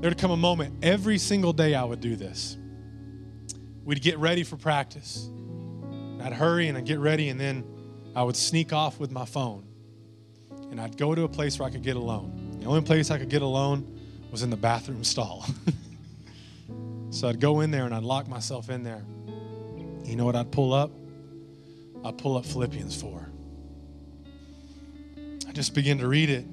there 0.00 0.10
would 0.10 0.18
come 0.18 0.30
a 0.30 0.36
moment 0.36 0.84
every 0.84 1.18
single 1.18 1.52
day 1.52 1.74
I 1.74 1.84
would 1.84 2.00
do 2.00 2.16
this. 2.16 2.56
We'd 3.84 4.02
get 4.02 4.18
ready 4.18 4.42
for 4.44 4.56
practice. 4.56 5.28
I'd 6.22 6.32
hurry 6.32 6.68
and 6.68 6.78
I'd 6.78 6.86
get 6.86 6.98
ready, 6.98 7.28
and 7.28 7.38
then 7.38 7.64
I 8.16 8.22
would 8.22 8.36
sneak 8.36 8.72
off 8.72 8.98
with 8.98 9.10
my 9.10 9.24
phone. 9.24 9.66
And 10.70 10.80
I'd 10.80 10.96
go 10.96 11.14
to 11.14 11.22
a 11.24 11.28
place 11.28 11.58
where 11.58 11.68
I 11.68 11.70
could 11.70 11.82
get 11.82 11.96
alone. 11.96 12.58
The 12.60 12.66
only 12.66 12.80
place 12.80 13.10
I 13.10 13.18
could 13.18 13.28
get 13.28 13.42
alone 13.42 14.00
was 14.30 14.42
in 14.42 14.50
the 14.50 14.56
bathroom 14.56 15.04
stall. 15.04 15.44
so 17.10 17.28
I'd 17.28 17.40
go 17.40 17.60
in 17.60 17.70
there 17.70 17.84
and 17.84 17.94
I'd 17.94 18.02
lock 18.02 18.26
myself 18.26 18.70
in 18.70 18.82
there. 18.82 19.04
You 20.04 20.16
know 20.16 20.24
what 20.24 20.34
I'd 20.34 20.50
pull 20.50 20.72
up? 20.72 20.90
I'd 22.04 22.18
pull 22.18 22.36
up 22.36 22.44
Philippians 22.44 23.00
4. 23.00 23.28
I 25.48 25.52
just 25.52 25.74
begin 25.74 25.98
to 25.98 26.08
read 26.08 26.30
it. 26.30 26.46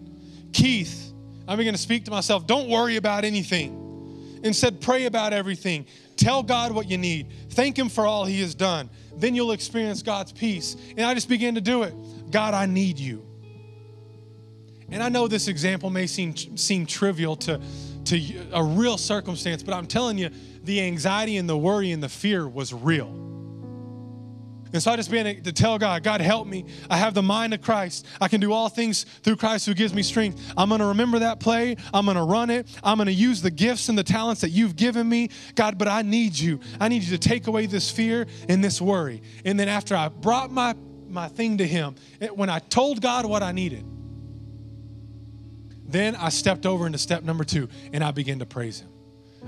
Keith, 0.54 1.11
I'm 1.48 1.58
going 1.58 1.74
to 1.74 1.78
speak 1.78 2.06
to 2.06 2.12
myself. 2.12 2.48
Don't 2.48 2.70
worry 2.70 2.96
about 2.96 3.26
anything. 3.26 4.40
Instead, 4.44 4.82
pray 4.82 5.06
about 5.06 5.34
everything. 5.34 5.86
Tell 6.16 6.44
God 6.44 6.72
what 6.72 6.90
you 6.90 6.98
need. 6.98 7.32
Thank 7.52 7.78
Him 7.78 7.90
for 7.90 8.06
all 8.06 8.26
He 8.26 8.42
has 8.42 8.56
done. 8.56 8.90
Then 9.16 9.36
you'll 9.36 9.52
experience 9.52 10.02
God's 10.02 10.32
peace. 10.32 10.76
And 10.98 11.02
I 11.06 11.14
just 11.14 11.30
began 11.30 11.56
to 11.56 11.62
do 11.62 11.84
it. 11.84 11.94
God, 12.32 12.54
I 12.54 12.66
need 12.66 12.98
you. 12.98 13.26
And 14.90 15.02
I 15.02 15.10
know 15.10 15.28
this 15.28 15.48
example 15.48 15.90
may 15.90 16.08
seem, 16.08 16.36
seem 16.36 16.86
trivial 16.86 17.36
to, 17.38 17.62
to 18.06 18.22
a 18.52 18.64
real 18.64 18.98
circumstance, 18.98 19.64
but 19.64 19.74
I'm 19.74 19.88
telling 19.88 20.18
you, 20.18 20.30
the 20.64 20.82
anxiety 20.82 21.38
and 21.38 21.48
the 21.48 21.58
worry 21.58 21.92
and 21.92 22.04
the 22.04 22.10
fear 22.10 22.48
was 22.48 22.74
real. 22.74 23.31
And 24.74 24.82
so 24.82 24.92
I 24.92 24.96
just 24.96 25.12
began 25.12 25.44
to 25.44 25.52
tell 25.52 25.78
God, 25.78 26.04
God, 26.04 26.22
help 26.22 26.48
me. 26.48 26.66
I 26.90 26.98
have 26.98 27.14
the 27.14 27.22
mind 27.22 27.54
of 27.54 27.62
Christ. 27.62 28.06
I 28.20 28.28
can 28.28 28.40
do 28.40 28.54
all 28.54 28.70
things 28.70 29.06
through 29.24 29.36
Christ 29.36 29.66
who 29.66 29.74
gives 29.74 29.94
me 29.94 30.02
strength. 30.04 30.54
I'm 30.56 30.70
going 30.70 30.80
to 30.80 30.88
remember 30.88 31.20
that 31.20 31.40
play. 31.40 31.76
I'm 31.94 32.06
going 32.06 32.18
to 32.18 32.24
run 32.24 32.50
it. 32.50 32.68
I'm 32.84 32.98
going 32.98 33.08
to 33.08 33.14
use 33.14 33.42
the 33.42 33.52
gifts 33.52 33.90
and 33.90 33.98
the 33.98 34.04
talents 34.04 34.42
that 34.42 34.50
you've 34.50 34.76
given 34.76 35.08
me. 35.08 35.30
God, 35.56 35.78
but 35.78 35.88
I 35.88 36.02
need 36.02 36.38
you. 36.38 36.60
I 36.80 36.88
need 36.88 37.04
you 37.04 37.18
to 37.18 37.30
take 37.30 37.48
away 37.48 37.66
this 37.66 37.92
fear 37.92 38.28
and 38.48 38.64
this 38.64 38.82
worry. 38.82 39.22
And 39.46 39.60
then 39.60 39.68
after 39.68 39.96
I 39.96 40.08
brought 40.08 40.52
my, 40.52 40.76
my 41.10 41.28
thing 41.28 41.58
to 41.58 41.68
Him, 41.68 41.96
it, 42.20 42.36
when 42.36 42.50
I 42.50 42.60
told 42.60 43.02
God 43.02 43.26
what 43.26 43.44
I 43.44 43.52
needed, 43.52 43.86
then 45.86 46.16
I 46.16 46.30
stepped 46.30 46.66
over 46.66 46.86
into 46.86 46.98
step 46.98 47.24
number 47.24 47.44
two 47.44 47.68
and 47.92 48.04
I 48.04 48.12
began 48.12 48.40
to 48.40 48.46
praise 48.46 48.80
Him. 48.80 48.90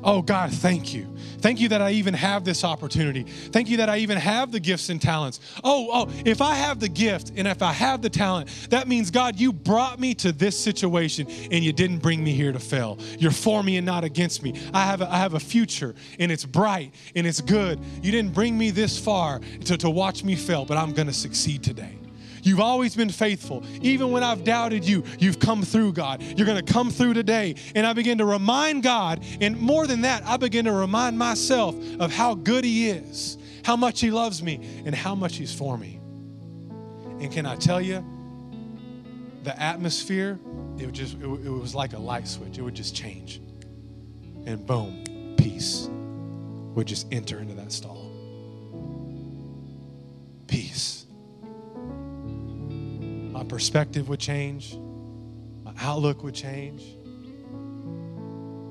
Oh, 0.01 0.21
God, 0.21 0.51
thank 0.51 0.93
you. 0.93 1.07
Thank 1.39 1.59
you 1.59 1.69
that 1.69 1.81
I 1.81 1.91
even 1.91 2.13
have 2.13 2.43
this 2.43 2.63
opportunity. 2.63 3.23
Thank 3.23 3.69
you 3.69 3.77
that 3.77 3.89
I 3.89 3.97
even 3.97 4.17
have 4.17 4.51
the 4.51 4.59
gifts 4.59 4.89
and 4.89 5.01
talents. 5.01 5.39
Oh, 5.63 5.89
oh, 5.91 6.11
if 6.25 6.41
I 6.41 6.55
have 6.55 6.79
the 6.79 6.89
gift 6.89 7.31
and 7.35 7.47
if 7.47 7.61
I 7.61 7.71
have 7.71 8.01
the 8.01 8.09
talent, 8.09 8.49
that 8.69 8.87
means, 8.87 9.11
God, 9.11 9.39
you 9.39 9.53
brought 9.53 9.99
me 9.99 10.13
to 10.15 10.31
this 10.31 10.57
situation 10.57 11.27
and 11.51 11.63
you 11.63 11.71
didn't 11.71 11.99
bring 11.99 12.23
me 12.23 12.31
here 12.31 12.51
to 12.51 12.59
fail. 12.59 12.97
You're 13.19 13.31
for 13.31 13.61
me 13.61 13.77
and 13.77 13.85
not 13.85 14.03
against 14.03 14.41
me. 14.41 14.59
I 14.73 14.85
have 14.85 15.01
a, 15.01 15.11
I 15.11 15.17
have 15.17 15.35
a 15.35 15.39
future 15.39 15.95
and 16.19 16.31
it's 16.31 16.45
bright 16.45 16.93
and 17.15 17.27
it's 17.27 17.41
good. 17.41 17.79
You 18.01 18.11
didn't 18.11 18.33
bring 18.33 18.57
me 18.57 18.71
this 18.71 18.97
far 18.97 19.41
to, 19.65 19.77
to 19.77 19.89
watch 19.89 20.23
me 20.23 20.35
fail, 20.35 20.65
but 20.65 20.77
I'm 20.77 20.93
going 20.93 21.07
to 21.07 21.13
succeed 21.13 21.63
today. 21.63 21.97
You've 22.43 22.59
always 22.59 22.95
been 22.95 23.09
faithful. 23.09 23.63
Even 23.81 24.11
when 24.11 24.21
I've 24.21 24.43
doubted 24.43 24.85
you, 24.85 25.03
you've 25.17 25.39
come 25.39 25.63
through, 25.63 25.93
God. 25.93 26.21
You're 26.21 26.45
going 26.45 26.63
to 26.63 26.73
come 26.73 26.91
through 26.91 27.13
today. 27.13 27.55
And 27.73 27.87
I 27.87 27.93
begin 27.93 28.17
to 28.17 28.25
remind 28.25 28.83
God, 28.83 29.23
and 29.39 29.57
more 29.59 29.87
than 29.87 30.01
that, 30.01 30.25
I 30.25 30.37
begin 30.37 30.65
to 30.65 30.73
remind 30.73 31.17
myself 31.17 31.75
of 31.99 32.11
how 32.11 32.35
good 32.35 32.65
He 32.65 32.89
is, 32.89 33.37
how 33.63 33.77
much 33.77 34.01
He 34.01 34.11
loves 34.11 34.43
me, 34.43 34.83
and 34.85 34.93
how 34.93 35.15
much 35.15 35.37
He's 35.37 35.53
for 35.53 35.77
me. 35.77 35.99
And 37.19 37.31
can 37.31 37.45
I 37.45 37.55
tell 37.55 37.79
you, 37.79 38.05
the 39.43 39.57
atmosphere, 39.61 40.39
it, 40.77 40.91
just, 40.91 41.15
it, 41.15 41.25
it 41.25 41.49
was 41.49 41.73
like 41.73 41.93
a 41.93 41.99
light 41.99 42.27
switch. 42.27 42.57
It 42.57 42.61
would 42.61 42.75
just 42.75 42.93
change. 42.93 43.41
And 44.45 44.65
boom, 44.65 45.35
peace 45.37 45.87
would 46.75 46.87
just 46.87 47.07
enter 47.13 47.39
into 47.39 47.53
that 47.53 47.71
stall. 47.71 48.11
Peace 50.47 51.02
my 53.33 53.43
perspective 53.43 54.09
would 54.09 54.19
change, 54.19 54.77
my 55.63 55.73
outlook 55.81 56.23
would 56.23 56.35
change. 56.35 56.83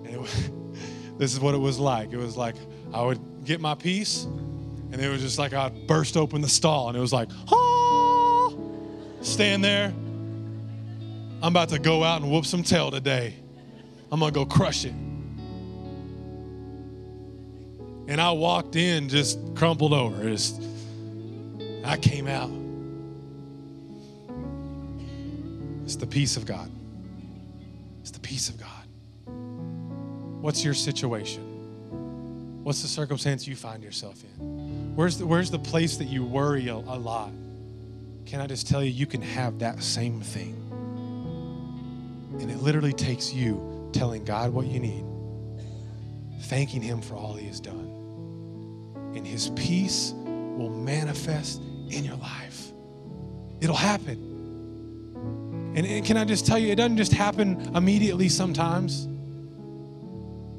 And 0.04 0.06
it 0.06 0.20
this 1.18 1.34
is 1.34 1.40
what 1.40 1.54
it 1.54 1.58
was 1.58 1.80
like. 1.80 2.12
It 2.12 2.16
was 2.16 2.36
like 2.36 2.54
I 2.94 3.02
would 3.02 3.44
get 3.44 3.60
my 3.60 3.74
peace, 3.74 4.24
and 4.24 5.00
it 5.00 5.08
was 5.08 5.20
just 5.20 5.36
like 5.38 5.52
I'd 5.52 5.88
burst 5.88 6.16
open 6.16 6.40
the 6.40 6.48
stall, 6.48 6.88
and 6.88 6.96
it 6.96 7.00
was 7.00 7.12
like, 7.12 7.28
ah, 7.50 8.52
stand 9.20 9.64
there. 9.64 9.92
I'm 11.42 11.48
about 11.48 11.70
to 11.70 11.80
go 11.80 12.04
out 12.04 12.22
and 12.22 12.30
whoop 12.30 12.46
some 12.46 12.62
tail 12.62 12.92
today. 12.92 13.34
I'm 14.12 14.20
gonna 14.20 14.30
go 14.30 14.46
crush 14.46 14.84
it. 14.84 14.94
And 18.06 18.20
I 18.20 18.30
walked 18.30 18.76
in 18.76 19.08
just 19.08 19.40
crumpled 19.56 19.92
over. 19.92 20.22
Just, 20.28 20.62
I 21.84 21.96
came 21.96 22.28
out. 22.28 22.61
It's 25.84 25.96
the 25.96 26.06
peace 26.06 26.36
of 26.36 26.46
God. 26.46 26.70
It's 28.00 28.10
the 28.10 28.20
peace 28.20 28.48
of 28.48 28.58
God. 28.58 28.68
What's 30.40 30.64
your 30.64 30.74
situation? 30.74 32.62
What's 32.64 32.82
the 32.82 32.88
circumstance 32.88 33.46
you 33.46 33.56
find 33.56 33.82
yourself 33.82 34.22
in? 34.22 34.94
Where's 34.94 35.18
the, 35.18 35.26
where's 35.26 35.50
the 35.50 35.58
place 35.58 35.96
that 35.96 36.06
you 36.06 36.24
worry 36.24 36.68
a, 36.68 36.74
a 36.74 36.98
lot? 36.98 37.32
Can 38.26 38.40
I 38.40 38.46
just 38.46 38.68
tell 38.68 38.82
you, 38.82 38.90
you 38.90 39.06
can 39.06 39.20
have 39.22 39.58
that 39.60 39.82
same 39.82 40.20
thing. 40.20 40.54
And 42.40 42.50
it 42.50 42.58
literally 42.58 42.92
takes 42.92 43.32
you 43.32 43.90
telling 43.92 44.24
God 44.24 44.52
what 44.52 44.66
you 44.66 44.80
need, 44.80 45.04
thanking 46.42 46.82
Him 46.82 47.02
for 47.02 47.14
all 47.14 47.34
He 47.34 47.46
has 47.46 47.60
done. 47.60 47.90
And 49.14 49.26
His 49.26 49.50
peace 49.50 50.12
will 50.24 50.70
manifest 50.70 51.60
in 51.90 52.04
your 52.04 52.16
life. 52.16 52.72
It'll 53.60 53.76
happen. 53.76 54.31
And, 55.74 56.04
can 56.04 56.16
I 56.16 56.24
just 56.24 56.46
tell 56.46 56.58
you, 56.58 56.70
it 56.70 56.76
doesn't 56.76 56.98
just 56.98 57.12
happen 57.12 57.74
immediately 57.74 58.28
sometimes. 58.28 59.08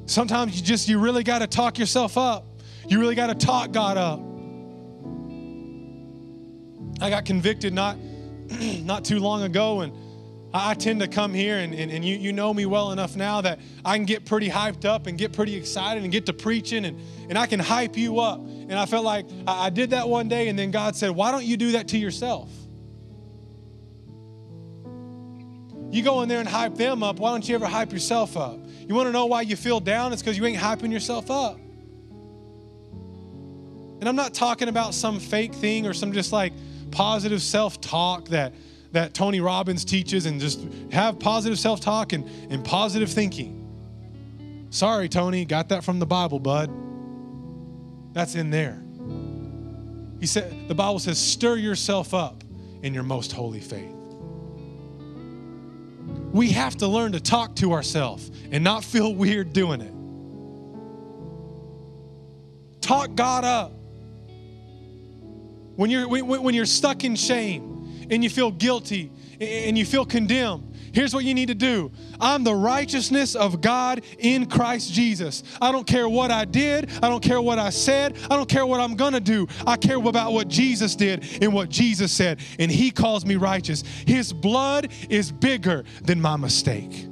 Sometimes 0.06 0.56
you 0.56 0.62
just, 0.62 0.88
you 0.88 0.98
really 0.98 1.22
got 1.22 1.38
to 1.38 1.46
talk 1.46 1.78
yourself 1.78 2.18
up. 2.18 2.46
You 2.88 3.00
really 3.00 3.14
got 3.14 3.28
to 3.28 3.34
talk 3.34 3.72
God 3.72 3.96
up. 3.96 4.20
I 7.00 7.10
got 7.10 7.24
convicted 7.24 7.72
not, 7.72 7.96
not 8.82 9.04
too 9.04 9.20
long 9.20 9.42
ago, 9.42 9.80
and 9.80 9.92
I 10.52 10.74
tend 10.74 11.00
to 11.00 11.08
come 11.08 11.34
here, 11.34 11.58
and, 11.58 11.74
and, 11.74 11.90
and 11.90 12.04
you, 12.04 12.16
you 12.16 12.32
know 12.32 12.54
me 12.54 12.66
well 12.66 12.92
enough 12.92 13.16
now 13.16 13.40
that 13.40 13.58
I 13.84 13.96
can 13.96 14.04
get 14.04 14.24
pretty 14.24 14.48
hyped 14.48 14.84
up 14.84 15.06
and 15.06 15.18
get 15.18 15.32
pretty 15.32 15.56
excited 15.56 16.04
and 16.04 16.12
get 16.12 16.26
to 16.26 16.32
preaching, 16.32 16.84
and, 16.84 17.00
and 17.28 17.36
I 17.36 17.46
can 17.46 17.58
hype 17.58 17.96
you 17.96 18.20
up. 18.20 18.38
And 18.38 18.74
I 18.74 18.86
felt 18.86 19.04
like 19.04 19.26
I, 19.46 19.66
I 19.66 19.70
did 19.70 19.90
that 19.90 20.08
one 20.08 20.28
day, 20.28 20.48
and 20.48 20.58
then 20.58 20.70
God 20.70 20.94
said, 20.94 21.10
Why 21.10 21.32
don't 21.32 21.44
you 21.44 21.56
do 21.56 21.72
that 21.72 21.88
to 21.88 21.98
yourself? 21.98 22.50
You 25.94 26.02
go 26.02 26.22
in 26.22 26.28
there 26.28 26.40
and 26.40 26.48
hype 26.48 26.74
them 26.74 27.04
up. 27.04 27.20
Why 27.20 27.30
don't 27.30 27.48
you 27.48 27.54
ever 27.54 27.66
hype 27.66 27.92
yourself 27.92 28.36
up? 28.36 28.58
You 28.80 28.96
want 28.96 29.06
to 29.06 29.12
know 29.12 29.26
why 29.26 29.42
you 29.42 29.54
feel 29.54 29.78
down? 29.78 30.12
It's 30.12 30.22
because 30.22 30.36
you 30.36 30.44
ain't 30.44 30.58
hyping 30.58 30.90
yourself 30.90 31.30
up. 31.30 31.56
And 34.00 34.08
I'm 34.08 34.16
not 34.16 34.34
talking 34.34 34.66
about 34.66 34.92
some 34.92 35.20
fake 35.20 35.54
thing 35.54 35.86
or 35.86 35.94
some 35.94 36.12
just 36.12 36.32
like 36.32 36.52
positive 36.90 37.40
self 37.40 37.80
talk 37.80 38.26
that, 38.30 38.54
that 38.90 39.14
Tony 39.14 39.40
Robbins 39.40 39.84
teaches 39.84 40.26
and 40.26 40.40
just 40.40 40.66
have 40.90 41.20
positive 41.20 41.60
self 41.60 41.78
talk 41.80 42.12
and, 42.12 42.28
and 42.50 42.64
positive 42.64 43.08
thinking. 43.08 44.66
Sorry, 44.70 45.08
Tony, 45.08 45.44
got 45.44 45.68
that 45.68 45.84
from 45.84 46.00
the 46.00 46.06
Bible, 46.06 46.40
bud. 46.40 46.72
That's 48.14 48.34
in 48.34 48.50
there. 48.50 48.82
He 50.18 50.26
said, 50.26 50.66
the 50.66 50.74
Bible 50.74 50.98
says, 50.98 51.20
stir 51.20 51.54
yourself 51.54 52.14
up 52.14 52.42
in 52.82 52.94
your 52.94 53.04
most 53.04 53.30
holy 53.30 53.60
faith 53.60 53.94
we 56.34 56.50
have 56.50 56.76
to 56.76 56.88
learn 56.88 57.12
to 57.12 57.20
talk 57.20 57.54
to 57.54 57.72
ourselves 57.72 58.28
and 58.50 58.64
not 58.64 58.82
feel 58.82 59.14
weird 59.14 59.52
doing 59.52 59.80
it. 59.80 59.92
Talk 62.82 63.14
God 63.14 63.44
up. 63.44 63.70
When 65.76 65.90
you're, 65.90 66.08
when 66.08 66.52
you're 66.52 66.66
stuck 66.66 67.04
in 67.04 67.14
shame 67.14 68.06
and 68.10 68.24
you 68.24 68.28
feel 68.28 68.50
guilty 68.50 69.12
and 69.40 69.78
you 69.78 69.86
feel 69.86 70.04
condemned, 70.04 70.73
Here's 70.94 71.12
what 71.12 71.24
you 71.24 71.34
need 71.34 71.48
to 71.48 71.54
do 71.54 71.90
I'm 72.20 72.44
the 72.44 72.54
righteousness 72.54 73.34
of 73.34 73.60
God 73.60 74.02
in 74.18 74.46
Christ 74.46 74.92
Jesus. 74.92 75.42
I 75.60 75.72
don't 75.72 75.86
care 75.86 76.08
what 76.08 76.30
I 76.30 76.44
did, 76.44 76.90
I 77.02 77.08
don't 77.08 77.22
care 77.22 77.42
what 77.42 77.58
I 77.58 77.70
said, 77.70 78.16
I 78.30 78.36
don't 78.36 78.48
care 78.48 78.64
what 78.64 78.80
I'm 78.80 78.94
gonna 78.94 79.20
do. 79.20 79.46
I 79.66 79.76
care 79.76 79.96
about 79.96 80.32
what 80.32 80.48
Jesus 80.48 80.94
did 80.94 81.26
and 81.42 81.52
what 81.52 81.68
Jesus 81.68 82.12
said, 82.12 82.40
and 82.58 82.70
He 82.70 82.90
calls 82.90 83.26
me 83.26 83.36
righteous. 83.36 83.82
His 84.06 84.32
blood 84.32 84.92
is 85.10 85.32
bigger 85.32 85.84
than 86.02 86.20
my 86.20 86.36
mistake. 86.36 87.08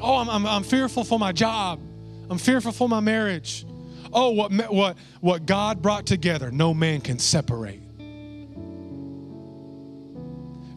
Oh, 0.00 0.16
I'm, 0.16 0.28
I'm, 0.28 0.46
I'm 0.46 0.64
fearful 0.64 1.04
for 1.04 1.18
my 1.18 1.32
job. 1.32 1.80
I'm 2.28 2.38
fearful 2.38 2.72
for 2.72 2.88
my 2.88 3.00
marriage. 3.00 3.64
Oh, 4.12 4.30
what, 4.30 4.52
what, 4.70 4.96
what 5.20 5.46
God 5.46 5.80
brought 5.80 6.06
together, 6.06 6.50
no 6.50 6.74
man 6.74 7.00
can 7.00 7.18
separate. 7.18 7.81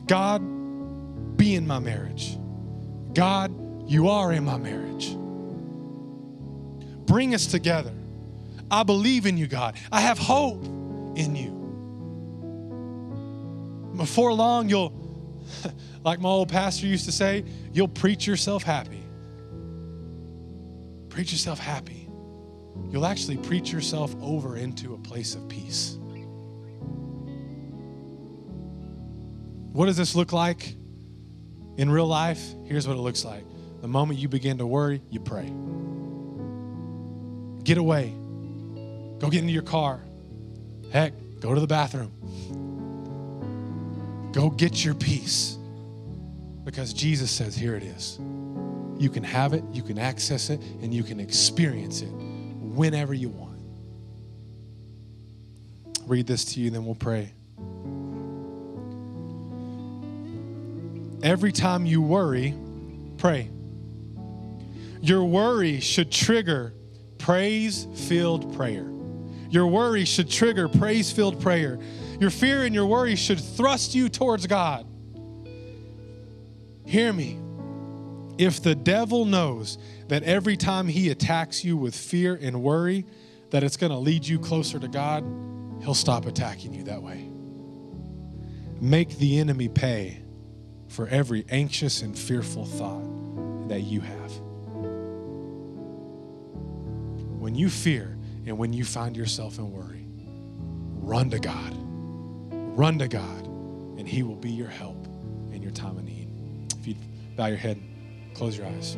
God, 0.08 1.38
be 1.38 1.56
in 1.56 1.66
my 1.66 1.80
marriage. 1.80 2.38
God, 3.14 3.90
you 3.90 4.10
are 4.10 4.32
in 4.32 4.46
my 4.46 4.58
marriage. 4.58 5.16
Bring 7.06 7.34
us 7.34 7.46
together. 7.48 7.94
I 8.70 8.84
believe 8.84 9.26
in 9.26 9.38
you, 9.38 9.48
God. 9.48 9.76
I 9.92 10.02
have 10.02 10.18
hope 10.18 10.64
in 11.16 11.36
you. 11.36 11.54
Before 13.96 14.34
long, 14.34 14.70
you'll, 14.70 14.92
like 16.04 16.20
my 16.20 16.30
old 16.30 16.50
pastor 16.50 16.88
used 16.88 17.06
to 17.06 17.12
say, 17.12 17.46
you'll 17.74 17.88
preach 17.88 18.28
yourself 18.28 18.64
happy. 18.64 19.04
Preach 21.10 21.32
yourself 21.32 21.60
happy. 21.60 22.10
You'll 22.90 23.06
actually 23.06 23.38
preach 23.38 23.72
yourself 23.72 24.14
over 24.22 24.58
into 24.58 24.94
a 24.94 24.98
place 24.98 25.36
of 25.36 25.48
peace. 25.48 25.98
What 29.76 29.88
does 29.88 29.98
this 29.98 30.16
look 30.16 30.32
like 30.32 30.74
in 31.76 31.90
real 31.90 32.08
life? 32.08 32.42
Here's 32.64 32.88
what 32.88 32.96
it 32.96 33.02
looks 33.02 33.26
like. 33.26 33.44
The 33.82 33.90
moment 33.90 34.18
you 34.18 34.30
begin 34.30 34.58
to 34.60 34.66
worry, 34.66 35.02
you 35.10 35.20
pray. 35.20 35.52
Get 37.62 37.78
away. 37.78 38.14
Go 39.20 39.30
get 39.30 39.42
into 39.42 39.52
your 39.52 39.64
car. 39.64 40.00
Heck, 40.94 41.12
go 41.42 41.54
to 41.54 41.60
the 41.60 41.68
bathroom. 41.68 42.14
Go 44.32 44.50
get 44.50 44.86
your 44.86 44.94
peace. 44.94 45.58
Because 46.64 46.94
Jesus 46.94 47.30
says, 47.30 47.54
here 47.54 47.76
it 47.76 47.84
is. 47.84 48.18
You 48.98 49.10
can 49.10 49.26
have 49.26 49.52
it, 49.52 49.62
you 49.74 49.84
can 49.84 50.00
access 50.00 50.50
it, 50.50 50.62
and 50.82 50.94
you 50.94 51.04
can 51.04 51.20
experience 51.20 52.02
it 52.02 52.14
whenever 52.14 53.14
you 53.14 53.28
want. 53.28 53.60
read 56.08 56.28
this 56.28 56.46
to 56.54 56.62
you, 56.62 56.70
then 56.70 56.86
we'll 56.86 56.96
pray. 56.96 57.34
Every 61.26 61.52
time 61.52 61.88
you 61.88 62.04
worry, 62.04 62.54
pray. 63.18 63.50
Your 65.02 65.24
worry 65.24 65.80
should 65.80 66.12
trigger 66.12 66.76
praise 67.18 67.88
filled 67.96 68.56
prayer. 68.56 68.88
Your 69.50 69.66
worry 69.66 70.06
should 70.06 70.30
trigger 70.30 70.70
praise 70.70 71.12
filled 71.12 71.42
prayer. 71.42 71.80
Your 72.20 72.30
fear 72.30 72.64
and 72.64 72.76
your 72.76 72.86
worry 72.86 73.16
should 73.16 73.40
thrust 73.40 73.96
you 73.96 74.08
towards 74.08 74.46
God. 74.46 74.86
Hear 76.86 77.12
me. 77.12 77.40
If 78.38 78.62
the 78.62 78.76
devil 78.76 79.26
knows 79.26 79.80
that 80.10 80.22
every 80.22 80.56
time 80.56 80.88
he 80.88 81.10
attacks 81.10 81.66
you 81.66 81.76
with 81.76 81.96
fear 81.96 82.38
and 82.40 82.62
worry, 82.62 83.04
that 83.50 83.64
it's 83.64 83.78
going 83.78 83.92
to 83.92 83.98
lead 83.98 84.28
you 84.28 84.38
closer 84.38 84.78
to 84.78 84.88
God, 84.88 85.26
he'll 85.82 85.96
stop 85.96 86.28
attacking 86.28 86.76
you 86.76 86.84
that 86.84 87.02
way. 87.02 87.28
Make 88.80 89.18
the 89.18 89.40
enemy 89.40 89.70
pay 89.70 90.22
for 90.88 91.08
every 91.08 91.46
anxious 91.50 92.02
and 92.02 92.18
fearful 92.18 92.66
thought 92.66 93.68
that 93.70 93.82
you 93.82 94.02
have. 94.02 94.32
When 97.40 97.56
you 97.56 97.70
fear 97.70 98.18
and 98.46 98.58
when 98.58 98.74
you 98.74 98.84
find 98.84 99.16
yourself 99.16 99.58
in 99.58 99.72
worry, 99.72 100.06
run 101.02 101.30
to 101.32 101.40
God. 101.40 101.74
Run 102.78 103.00
to 103.00 103.08
God, 103.08 103.46
and 103.98 104.08
He 104.08 104.22
will 104.22 104.36
be 104.36 104.52
your 104.52 104.68
help 104.68 105.08
in 105.54 105.62
your 105.62 105.72
time 105.72 105.98
of 105.98 106.04
need. 106.04 106.28
If 106.78 106.86
you 106.86 106.96
bow 107.36 107.46
your 107.46 107.58
head, 107.58 107.82
close 108.34 108.58
your 108.58 108.68
eyes. 108.68 108.98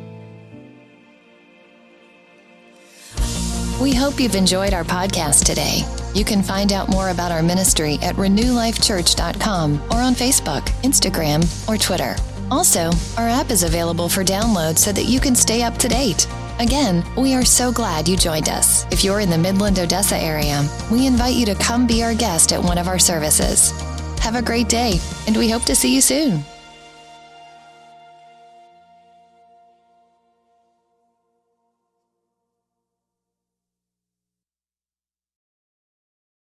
We 3.80 3.94
hope 3.94 4.18
you've 4.18 4.34
enjoyed 4.34 4.74
our 4.74 4.82
podcast 4.82 5.44
today. 5.44 5.82
You 6.12 6.24
can 6.24 6.42
find 6.42 6.72
out 6.72 6.88
more 6.88 7.10
about 7.10 7.30
our 7.30 7.44
ministry 7.44 7.96
at 8.02 8.16
renewlifechurch.com 8.16 9.82
or 9.92 9.98
on 9.98 10.14
Facebook, 10.14 10.62
Instagram, 10.82 11.68
or 11.68 11.76
Twitter. 11.76 12.16
Also, 12.50 12.90
our 13.16 13.28
app 13.28 13.50
is 13.50 13.62
available 13.62 14.08
for 14.08 14.24
download 14.24 14.78
so 14.78 14.90
that 14.90 15.04
you 15.04 15.20
can 15.20 15.36
stay 15.36 15.62
up 15.62 15.76
to 15.76 15.86
date. 15.86 16.26
Again, 16.58 17.04
we 17.16 17.34
are 17.34 17.44
so 17.44 17.70
glad 17.70 18.08
you 18.08 18.16
joined 18.16 18.48
us. 18.48 18.84
If 18.92 19.04
you're 19.04 19.20
in 19.20 19.30
the 19.30 19.38
Midland 19.38 19.78
Odessa 19.78 20.16
area, 20.16 20.68
we 20.90 21.06
invite 21.06 21.36
you 21.36 21.46
to 21.46 21.54
come 21.54 21.86
be 21.86 22.02
our 22.02 22.14
guest 22.14 22.52
at 22.52 22.60
one 22.60 22.78
of 22.78 22.88
our 22.88 22.98
services. 22.98 23.70
Have 24.18 24.34
a 24.34 24.42
great 24.42 24.68
day, 24.68 24.98
and 25.28 25.36
we 25.36 25.50
hope 25.50 25.62
to 25.66 25.76
see 25.76 25.94
you 25.94 26.00
soon. 26.00 26.42